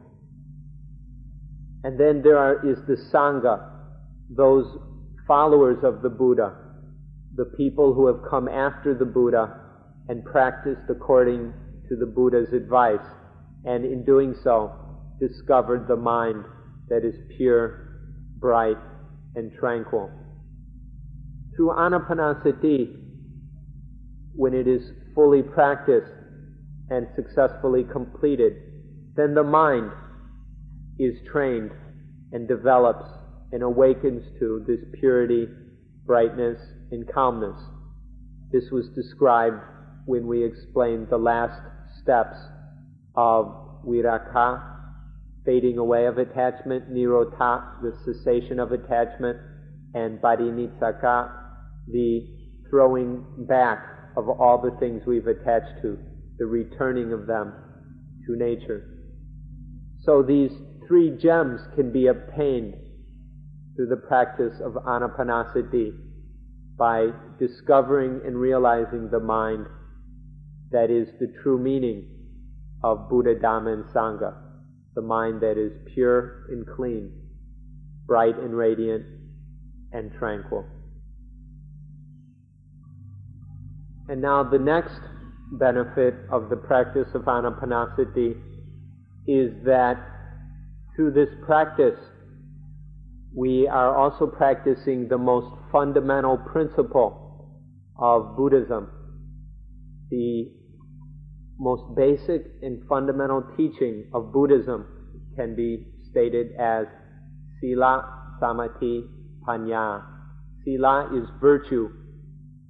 [1.84, 3.70] And then there are, is the Sangha,
[4.30, 4.66] those
[5.28, 6.56] followers of the Buddha,
[7.36, 9.60] the people who have come after the Buddha
[10.08, 11.54] and practiced according
[11.88, 13.06] to the Buddha's advice,
[13.66, 14.72] and in doing so,
[15.20, 16.44] discovered the mind
[16.90, 17.88] that is pure,
[18.40, 18.78] bright,
[19.36, 20.10] and tranquil.
[21.56, 22.96] Through anapanasati,
[24.34, 24.82] when it is
[25.14, 26.12] fully practiced
[26.90, 28.54] and successfully completed,
[29.16, 29.92] then the mind
[31.00, 31.72] is trained
[32.32, 33.06] and develops
[33.52, 35.48] and awakens to this purity,
[36.06, 36.60] brightness,
[36.92, 37.60] and calmness.
[38.52, 39.62] This was described
[40.06, 41.60] when we explained the last
[42.02, 42.38] steps
[43.16, 44.62] of viraga,
[45.46, 49.38] fading away of attachment, nirodha, the cessation of attachment,
[49.94, 51.32] and patinissagga,
[51.88, 52.28] the
[52.70, 53.80] throwing back
[54.18, 55.98] of all the things we've attached to,
[56.38, 57.54] the returning of them
[58.26, 58.86] to nature.
[60.04, 60.52] So these
[60.88, 62.76] three gems can be obtained
[63.76, 66.11] through the practice of anapanasati
[66.82, 69.68] by discovering and realizing the mind
[70.72, 72.08] that is the true meaning
[72.84, 74.34] of Buddha, Dhamma, and Sangha,
[74.96, 77.12] the mind that is pure and clean,
[78.08, 79.06] bright and radiant,
[79.92, 80.66] and tranquil.
[84.10, 85.02] And now the next
[85.52, 88.42] benefit of the practice of anapanasati
[89.28, 89.98] is that
[90.96, 92.00] through this practice
[93.34, 97.62] we are also practicing the most fundamental principle
[97.98, 98.90] of Buddhism,
[100.10, 100.52] the
[101.58, 104.86] most basic and fundamental teaching of Buddhism
[105.36, 106.88] can be stated as
[107.62, 109.06] Sila Samadhi
[109.48, 110.04] Panya.
[110.66, 111.90] Sila is virtue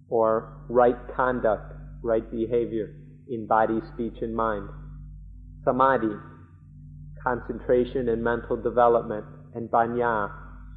[0.09, 2.93] or right conduct, right behavior
[3.29, 4.67] in body, speech, and mind.
[5.63, 6.13] Samadhi,
[7.23, 10.29] concentration and mental development, and Panya,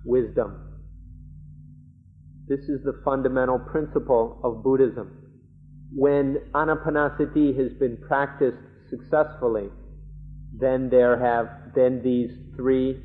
[0.05, 0.61] wisdom.
[2.47, 5.11] This is the fundamental principle of Buddhism.
[5.95, 8.59] When anapanasati has been practiced
[8.91, 9.69] successfully,
[10.59, 13.01] then there have then these three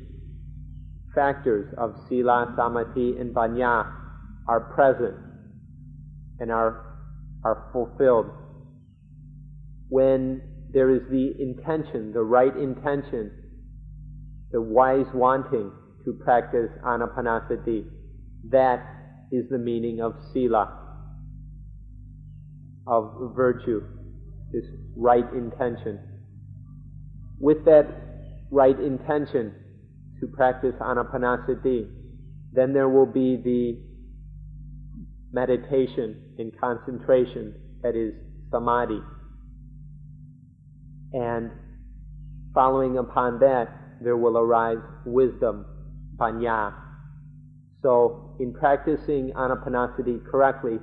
[1.14, 3.90] factors of sila, samadhi, and panya
[4.46, 5.16] are present
[6.38, 6.86] and are
[7.44, 8.26] are fulfilled.
[9.88, 10.42] When
[10.72, 13.32] there is the intention, the right intention,
[14.52, 15.72] the wise wanting
[16.04, 17.84] to practice anapanasati,
[18.50, 18.84] that
[19.32, 20.76] is the meaning of sila,
[22.86, 23.82] of virtue,
[24.52, 24.64] this
[24.96, 25.98] right intention.
[27.38, 27.86] With that
[28.50, 29.54] right intention
[30.20, 31.88] to practice anapanasati,
[32.52, 33.78] then there will be the
[35.32, 38.12] meditation and concentration, that is
[38.50, 39.00] samadhi.
[41.12, 41.50] And
[42.52, 43.68] following upon that,
[44.02, 45.64] there will arise wisdom,
[46.20, 46.74] panya.
[47.82, 50.78] So, in practicing anapanasati correctly,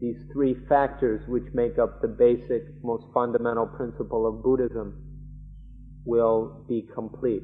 [0.00, 4.94] these three factors which make up the basic, most fundamental principle of Buddhism
[6.04, 7.42] will be complete.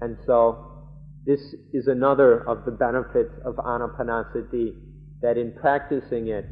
[0.00, 0.68] And so,
[1.24, 1.40] this
[1.72, 4.74] is another of the benefits of anapanasati,
[5.20, 6.46] that in practicing it,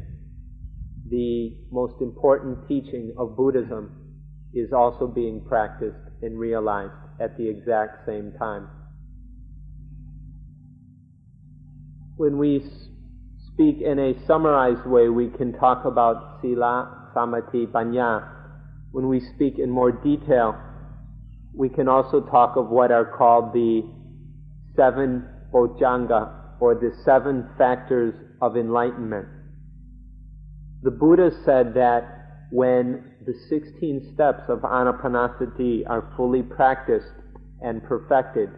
[1.09, 3.91] the most important teaching of Buddhism
[4.55, 8.69] is also being practiced and realized at the exact same time.
[12.21, 12.63] When we
[13.47, 18.29] speak in a summarized way, we can talk about sila, samadhi, panya.
[18.93, 20.55] When we speak in more detail,
[21.55, 23.91] we can also talk of what are called the
[24.77, 28.13] seven bojjhanga, or the seven factors
[28.43, 29.27] of enlightenment.
[30.83, 37.15] The Buddha said that when the 16 steps of anapanasati are fully practiced
[37.63, 38.51] and perfected,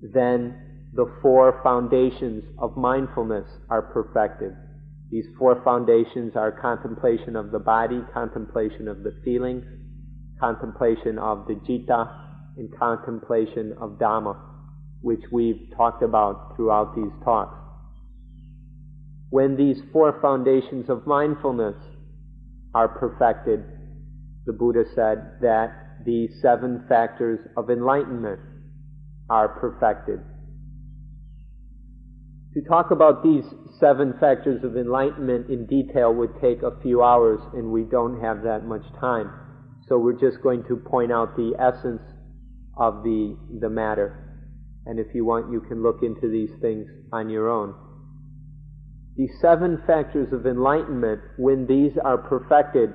[0.00, 0.63] then
[0.94, 4.52] the four foundations of mindfulness are perfected.
[5.10, 9.64] These four foundations are contemplation of the body, contemplation of the feelings,
[10.38, 12.08] contemplation of the citta,
[12.56, 14.36] and contemplation of Dhamma,
[15.00, 17.58] which we've talked about throughout these talks.
[19.30, 21.74] When these four foundations of mindfulness
[22.72, 23.64] are perfected,
[24.46, 28.38] the Buddha said that the seven factors of enlightenment
[29.28, 30.20] are perfected.
[32.54, 33.44] To talk about these
[33.80, 38.44] seven factors of enlightenment in detail would take a few hours, and we don't have
[38.44, 39.28] that much time.
[39.88, 42.02] So we're just going to point out the essence
[42.76, 44.46] of the, the matter.
[44.86, 47.74] And if you want, you can look into these things on your own.
[49.16, 52.90] The seven factors of enlightenment, when these are perfected,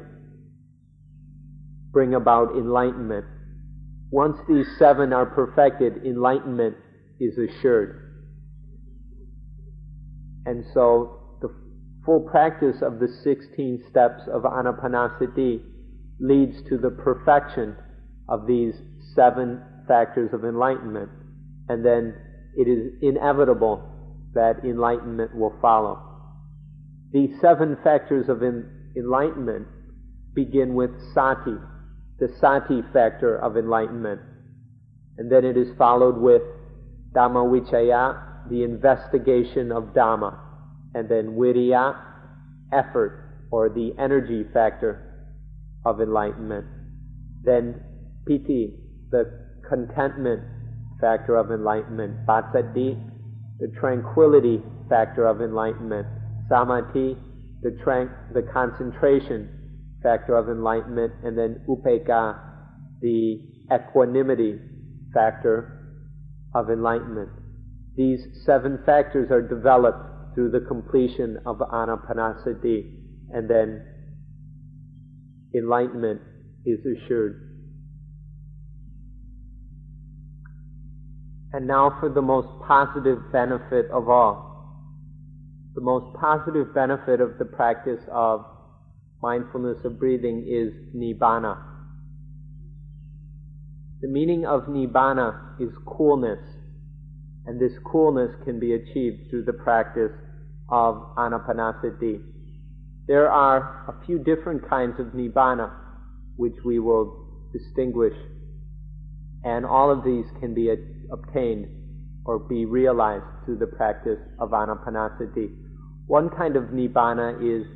[1.92, 3.26] bring about enlightenment.
[4.10, 6.76] Once these seven are perfected, enlightenment
[7.20, 8.09] is assured.
[10.46, 11.50] And so the
[12.06, 15.62] full practice of the 16 steps of anapanasati
[16.20, 17.76] leads to the perfection
[18.28, 18.74] of these
[19.16, 21.10] seven factors of enlightenment.
[21.68, 22.16] And then
[22.56, 23.84] it is inevitable
[24.34, 26.00] that enlightenment will follow.
[27.12, 29.68] These seven factors of enlightenment
[30.36, 31.56] begin with sati,
[32.20, 34.22] the sati factor of enlightenment.
[35.18, 36.44] And then it is followed with
[37.14, 40.38] Dhamma Vichaya, the investigation of Dhamma.
[40.94, 41.96] And then Viriya,
[42.72, 45.28] effort, or the energy factor
[45.86, 46.66] of enlightenment.
[47.44, 47.82] Then
[48.28, 48.74] Piti,
[49.12, 49.32] the
[49.68, 50.42] contentment
[51.00, 52.26] factor of enlightenment.
[52.26, 53.00] Passaddhi,
[53.60, 56.08] the tranquility factor of enlightenment.
[56.50, 57.18] Samadhi,
[57.62, 59.50] the, tran- the concentration
[60.02, 62.40] factor of enlightenment, and then upekkha,
[63.02, 63.40] the
[63.74, 64.60] equanimity
[65.14, 66.02] factor
[66.56, 67.30] of enlightenment.
[68.00, 72.94] These seven factors are developed through the completion of anapanasati,
[73.34, 73.86] and then
[75.54, 76.22] enlightenment
[76.66, 77.42] is assured.
[81.52, 84.48] And now for the most positive benefit of all.
[85.76, 88.46] The most positive benefit of the practice of
[89.22, 91.62] mindfulness of breathing is nibbana.
[94.00, 96.40] The meaning of nibbana is coolness,
[97.46, 100.12] and this coolness can be achieved through the practice
[100.70, 102.22] of anapanasati.
[103.08, 105.72] There are a few different kinds of nibbana.
[106.40, 108.14] which we will distinguish.
[109.44, 110.74] And all of these can be
[111.12, 111.68] obtained
[112.26, 115.50] or be realized through the practice of anapanasati.
[116.08, 117.68] One kind of nibbana is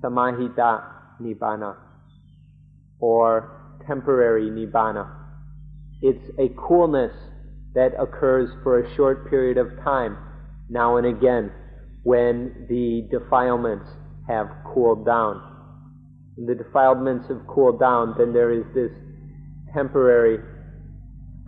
[0.00, 0.84] samayika
[1.20, 1.76] nibbana
[3.00, 3.50] or
[3.86, 5.10] temporary nibbana.
[6.00, 7.12] It's a coolness
[7.74, 10.16] that occurs for a short period of time,
[10.68, 11.50] now and again,
[12.02, 13.88] when the defilements
[14.28, 15.40] have cooled down.
[16.36, 18.90] When the defilements have cooled down, then there is this
[19.72, 20.38] temporary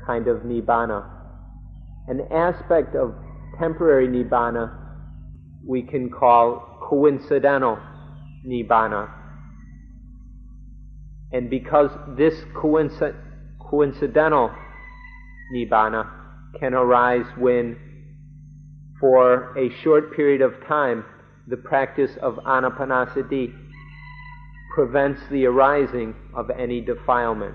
[0.04, 1.08] kind of nibbana.
[2.08, 3.14] An aspect of
[3.58, 4.82] temporary nibbana
[5.66, 7.78] we can call coincidental
[8.46, 9.10] nibbana.
[11.32, 13.16] And because this coinc-
[13.58, 14.50] coincidental
[15.54, 16.08] nibbana
[16.58, 17.76] can arise when,
[19.00, 21.04] for a short period of time,
[21.48, 23.52] the practice of anapanasati
[24.74, 27.54] prevents the arising of any defilement.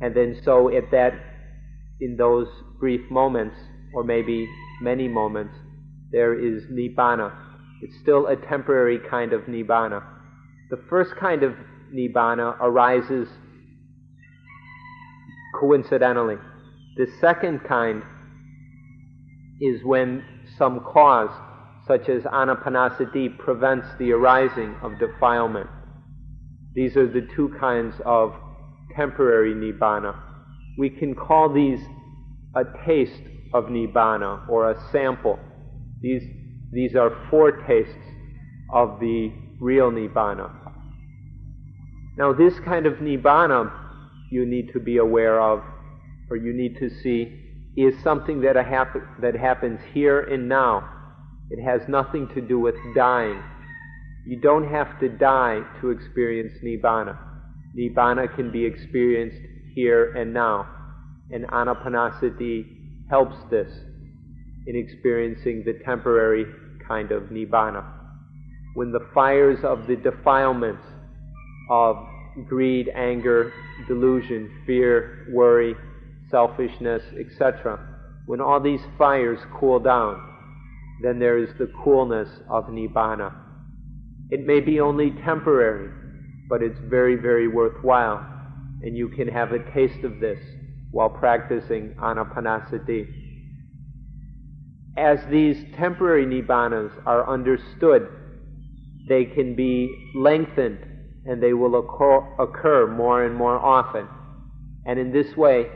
[0.00, 1.12] And then so at that,
[2.00, 3.56] in those brief moments,
[3.94, 4.48] or maybe
[4.80, 5.54] many moments,
[6.12, 7.32] there is nibbana.
[7.82, 10.02] It's still a temporary kind of nibbana.
[10.70, 11.54] The first kind of
[11.94, 13.28] nibbana arises
[15.58, 16.36] coincidentally.
[16.96, 18.02] The second kind
[19.60, 20.24] is when
[20.56, 21.30] some cause,
[21.86, 25.68] such as anapanasati, prevents the arising of defilement.
[26.74, 28.34] These are the two kinds of
[28.94, 30.14] temporary nibbana.
[30.78, 31.80] We can call these
[32.54, 33.22] a taste
[33.52, 35.38] of nibbana or a sample.
[36.00, 36.22] These,
[36.72, 37.94] these are foretastes
[38.72, 40.50] of the real nibbana.
[42.18, 43.70] Now, this kind of nibbana
[44.30, 45.62] you need to be aware of,
[46.30, 47.42] or you need to see,
[47.76, 48.54] is something that,
[49.20, 50.88] that happens here and now.
[51.50, 53.42] It has nothing to do with dying.
[54.26, 57.16] You don't have to die to experience nibbana.
[57.78, 59.40] Nibbana can be experienced
[59.74, 60.66] here and now.
[61.30, 62.64] And anapanasati
[63.08, 63.70] helps this
[64.66, 66.46] in experiencing the temporary
[66.88, 67.84] kind of nibbana.
[68.74, 70.82] When the fires of the defilements
[71.70, 71.96] of
[72.48, 73.52] greed, anger,
[73.86, 75.74] delusion, fear, worry,
[76.30, 77.78] selfishness, etc.,
[78.26, 80.20] when all these fires cool down,
[81.02, 83.32] then there is the coolness of nibbana.
[84.30, 85.90] It may be only temporary,
[86.48, 88.26] but it's very, very worthwhile,
[88.82, 90.38] and you can have a taste of this
[90.90, 93.06] while practicing anapanasati.
[94.96, 98.08] As these temporary nibbanas are understood,
[99.08, 100.78] they can be lengthened
[101.26, 104.08] and they will occur, occur more and more often.
[104.86, 105.66] And in this way,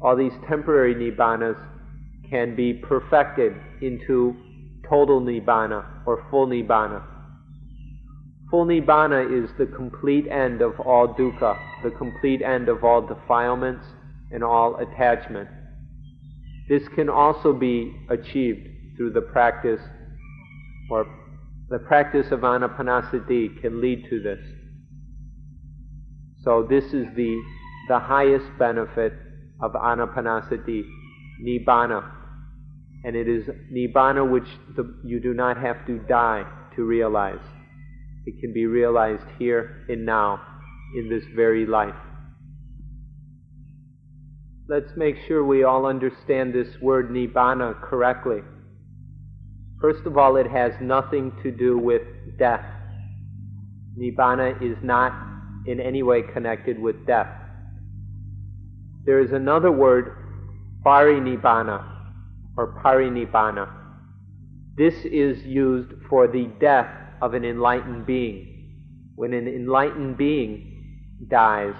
[0.00, 1.58] all these temporary nibbanas
[2.28, 4.34] can be perfected into
[4.88, 7.02] total nibbana or full nibbana.
[8.50, 13.84] Full nibbana is the complete end of all dukkha, the complete end of all defilements
[14.32, 15.48] and all attachment.
[16.68, 19.80] This can also be achieved through the practice,
[20.90, 21.06] or
[21.68, 24.40] the practice of anapanasati can lead to this.
[26.42, 27.40] So this is the,
[27.88, 29.12] the highest benefit
[29.62, 30.82] of anapanasati,
[31.42, 32.10] nibbana.
[33.04, 36.44] And it is nibbana which the, you do not have to die
[36.76, 37.44] to realize.
[38.26, 40.40] It can be realized here and now,
[40.96, 41.94] in this very life.
[44.68, 48.40] Let's make sure we all understand this word nibbana correctly.
[49.80, 52.02] First of all, it has nothing to do with
[52.38, 52.64] death.
[53.98, 55.12] Nibbana is not
[55.66, 57.28] in any way connected with death.
[59.04, 60.12] There is another word,
[60.84, 61.84] parinibbana,
[62.56, 63.68] or parinibbana.
[64.76, 66.90] This is used for the death
[67.22, 68.46] of an enlightened being.
[69.14, 71.74] When an enlightened being dies,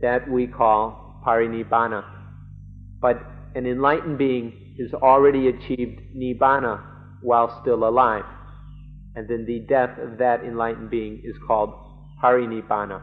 [0.00, 2.04] that we call parinibbana.
[3.00, 3.22] But
[3.54, 6.82] an enlightened being has already achieved nibbana
[7.22, 8.24] while still alive.
[9.14, 11.72] And then the death of that enlightened being is called
[12.22, 13.02] parinibbana.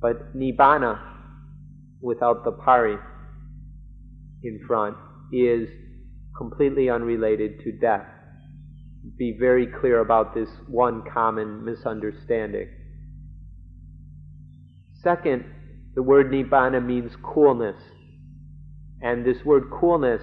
[0.00, 0.98] But nibbana,
[2.02, 2.96] without the pari
[4.42, 4.96] in front,
[5.32, 5.68] is
[6.36, 8.06] completely unrelated to death.
[9.16, 12.68] Be very clear about this one common misunderstanding.
[15.02, 15.44] Second,
[15.94, 17.80] the word nibbana means coolness.
[19.00, 20.22] And this word coolness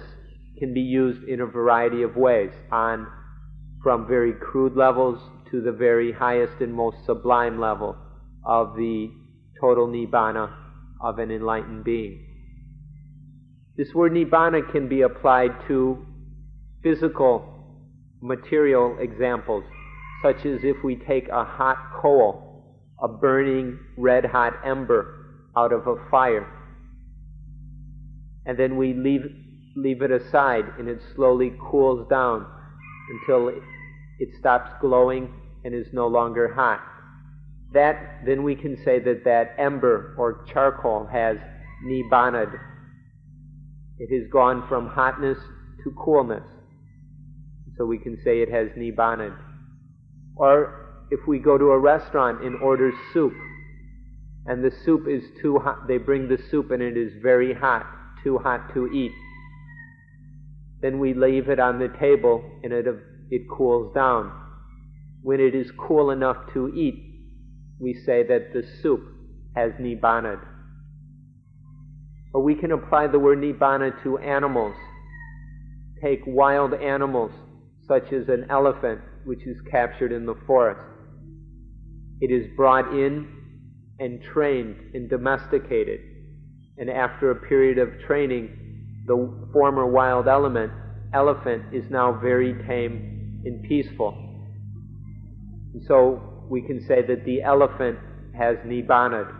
[0.58, 3.06] can be used in a variety of ways, on
[3.82, 5.18] from very crude levels
[5.50, 7.96] to the very highest and most sublime level
[8.44, 9.10] of the
[9.60, 10.50] total nibbana
[11.00, 12.26] of an enlightened being.
[13.76, 16.04] This word nibbana can be applied to
[16.82, 17.78] physical,
[18.20, 19.64] material examples,
[20.22, 22.50] such as if we take a hot coal
[23.02, 26.46] a burning red hot ember out of a fire.
[28.46, 29.22] And then we leave,
[29.76, 32.46] leave it aside and it slowly cools down
[33.10, 33.62] until it,
[34.18, 35.32] it stops glowing
[35.64, 36.80] and is no longer hot.
[37.72, 41.36] That, then we can say that that ember or charcoal has
[41.84, 42.58] nibbanad.
[43.98, 45.38] It has gone from hotness
[45.84, 46.42] to coolness.
[47.76, 49.36] So we can say it has nibbanad.
[50.36, 53.34] Or if we go to a restaurant and order soup,
[54.46, 57.86] and the soup is too hot, they bring the soup and it is very hot,
[58.24, 59.12] too hot to eat.
[60.80, 62.86] Then we leave it on the table and it,
[63.30, 64.32] it cools down.
[65.22, 67.09] When it is cool enough to eat,
[67.80, 69.00] we say that the soup
[69.56, 70.40] has nibbanad.
[72.32, 74.76] Or we can apply the word nibbana to animals.
[76.02, 77.32] Take wild animals,
[77.88, 80.80] such as an elephant, which is captured in the forest.
[82.20, 83.26] It is brought in
[83.98, 86.00] and trained and domesticated.
[86.78, 90.72] And after a period of training, the former wild element,
[91.12, 94.14] elephant is now very tame and peaceful.
[95.74, 97.98] And so we can say that the elephant
[98.36, 99.32] has nibbana.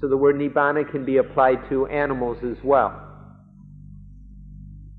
[0.00, 3.00] So the word nibbana can be applied to animals as well.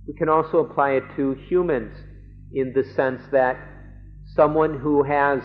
[0.07, 1.97] We can also apply it to humans
[2.53, 3.57] in the sense that
[4.35, 5.41] someone who has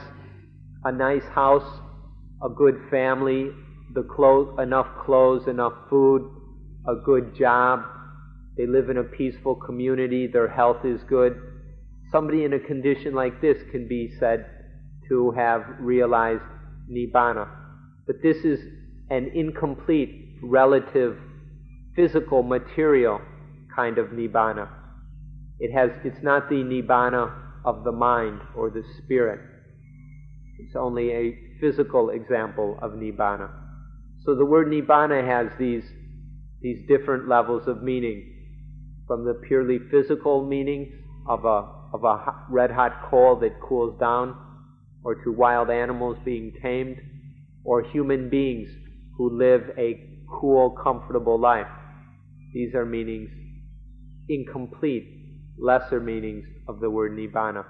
[0.84, 1.80] a nice house,
[2.44, 3.50] a good family,
[3.94, 4.04] the
[4.62, 6.22] enough clothes, enough food,
[6.86, 7.80] a good job,
[8.56, 11.34] they live in a peaceful community, their health is good.
[12.12, 14.59] Somebody in a condition like this can be said
[15.10, 16.42] to have realized
[16.90, 17.46] nibbana.
[18.06, 18.58] But this is
[19.10, 21.18] an incomplete, relative,
[21.94, 23.20] physical, material
[23.74, 24.68] kind of nibbana.
[25.58, 27.34] It has, it's not the nibbana
[27.64, 29.40] of the mind or the spirit.
[30.58, 33.50] It's only a physical example of nibbana.
[34.24, 35.84] So the word nibbana has these,
[36.62, 38.36] these different levels of meaning.
[39.06, 40.92] From the purely physical meaning
[41.28, 44.36] of a, of a red hot coal that cools down,
[45.02, 46.96] or to wild animals being tamed,
[47.64, 48.68] or human beings
[49.16, 50.08] who live a
[50.40, 51.66] cool, comfortable life.
[52.52, 53.30] These are meanings
[54.28, 55.08] incomplete,
[55.58, 57.64] lesser meanings of the word nibbana.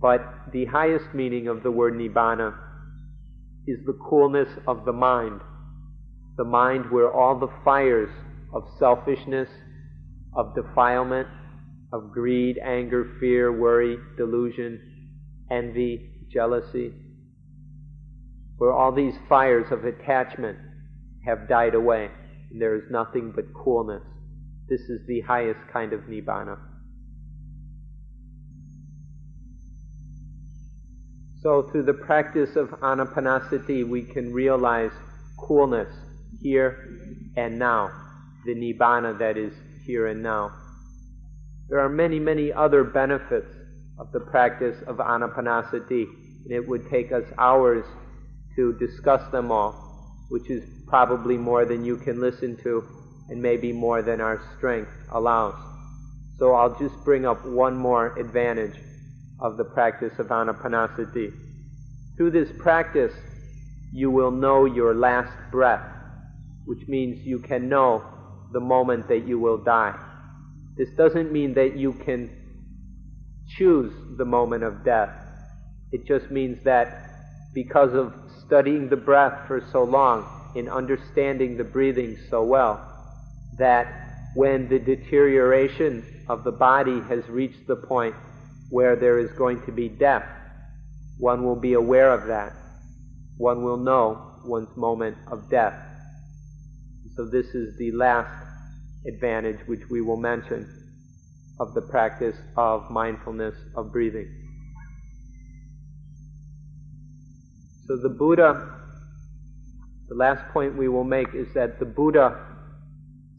[0.00, 0.20] But
[0.52, 2.56] the highest meaning of the word nibbana
[3.66, 5.40] is the coolness of the mind.
[6.36, 8.10] The mind where all the fires
[8.54, 9.48] of selfishness,
[10.34, 11.28] of defilement,
[11.92, 14.80] of greed, anger, fear, worry, delusion,
[15.50, 16.92] envy, jealousy,
[18.58, 20.58] where all these fires of attachment
[21.24, 22.10] have died away
[22.50, 24.02] and there is nothing but coolness.
[24.68, 26.58] This is the highest kind of nibbana.
[31.40, 34.90] So, through the practice of anapanasati, we can realize
[35.38, 35.94] coolness
[36.42, 36.88] here
[37.36, 37.90] and now,
[38.44, 39.52] the nibbana that is
[39.84, 40.52] here and now.
[41.68, 43.54] There are many, many other benefits
[43.98, 46.06] of the practice of anapanasati,
[46.44, 47.84] and it would take us hours
[48.56, 49.74] to discuss them all,
[50.28, 52.84] which is probably more than you can listen to
[53.28, 55.54] and maybe more than our strength allows.
[56.38, 58.76] So I'll just bring up one more advantage
[59.40, 61.32] of the practice of anapanasati.
[62.16, 63.12] Through this practice,
[63.92, 65.84] you will know your last breath,
[66.64, 68.02] which means you can know
[68.52, 69.94] the moment that you will die.
[70.76, 72.30] This doesn't mean that you can
[73.56, 75.10] choose the moment of death.
[75.92, 78.12] It just means that because of
[78.46, 82.84] studying the breath for so long in understanding the breathing so well,
[83.58, 83.86] that
[84.34, 88.14] when the deterioration of the body has reached the point
[88.70, 90.26] where there is going to be death,
[91.18, 92.52] one will be aware of that.
[93.38, 95.74] One will know one's moment of death.
[97.16, 98.30] So, this is the last
[99.06, 100.77] advantage which we will mention
[101.60, 104.28] of the practice of mindfulness of breathing.
[107.86, 108.80] So, the Buddha,
[110.08, 112.38] the last point we will make is that the Buddha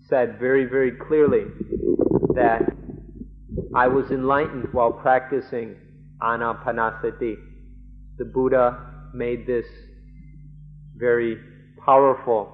[0.08, 1.46] said very, very clearly
[2.34, 2.74] that
[3.76, 5.76] I was enlightened while practicing
[6.22, 7.36] anapanasati.
[8.18, 9.66] The Buddha made this
[10.96, 11.38] very
[11.86, 12.52] powerful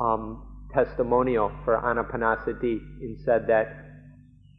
[0.00, 0.47] um,
[0.78, 3.66] testimonial for anapanasati and said that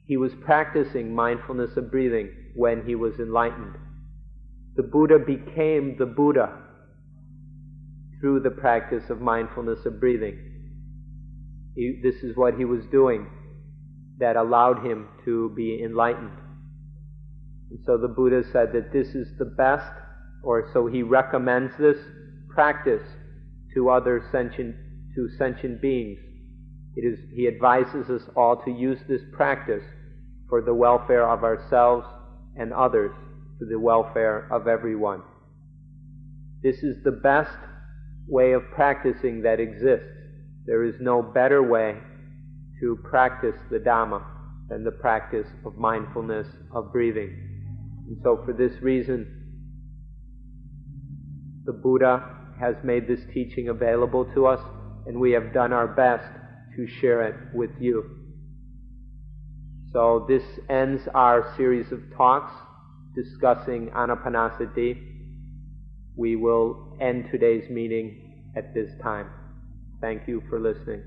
[0.06, 3.76] he was practicing mindfulness of breathing when he was enlightened.
[4.76, 6.58] The Buddha became the Buddha
[8.20, 10.38] through the practice of mindfulness of breathing.
[11.76, 13.28] He, this is what he was doing
[14.20, 16.32] that allowed him to be enlightened.
[17.72, 19.92] And so the Buddha said that this is the best
[20.44, 21.98] or so he recommends this
[22.50, 23.04] practice
[23.74, 24.76] to other sentient,
[25.16, 26.20] to sentient beings.
[26.96, 29.84] It is, he advises us all to use this practice
[30.48, 32.06] for the welfare of ourselves
[32.56, 33.12] and others,
[33.58, 35.22] for the welfare of everyone.
[36.62, 37.58] This is the best
[38.28, 40.06] way of practicing that exists.
[40.66, 41.98] There is no better way
[42.82, 44.24] to practice the Dhamma
[44.70, 47.30] than the practice of mindfulness of breathing.
[48.08, 49.28] And so, for this reason,
[51.66, 52.24] the Buddha
[52.60, 54.60] has made this teaching available to us,
[55.10, 56.30] and we have done our best
[56.76, 58.06] to share it with you.
[59.92, 62.54] So, this ends our series of talks
[63.16, 65.02] discussing Anapanasati.
[66.16, 69.32] We will end today's meeting at this time.
[70.00, 71.02] Thank you for listening.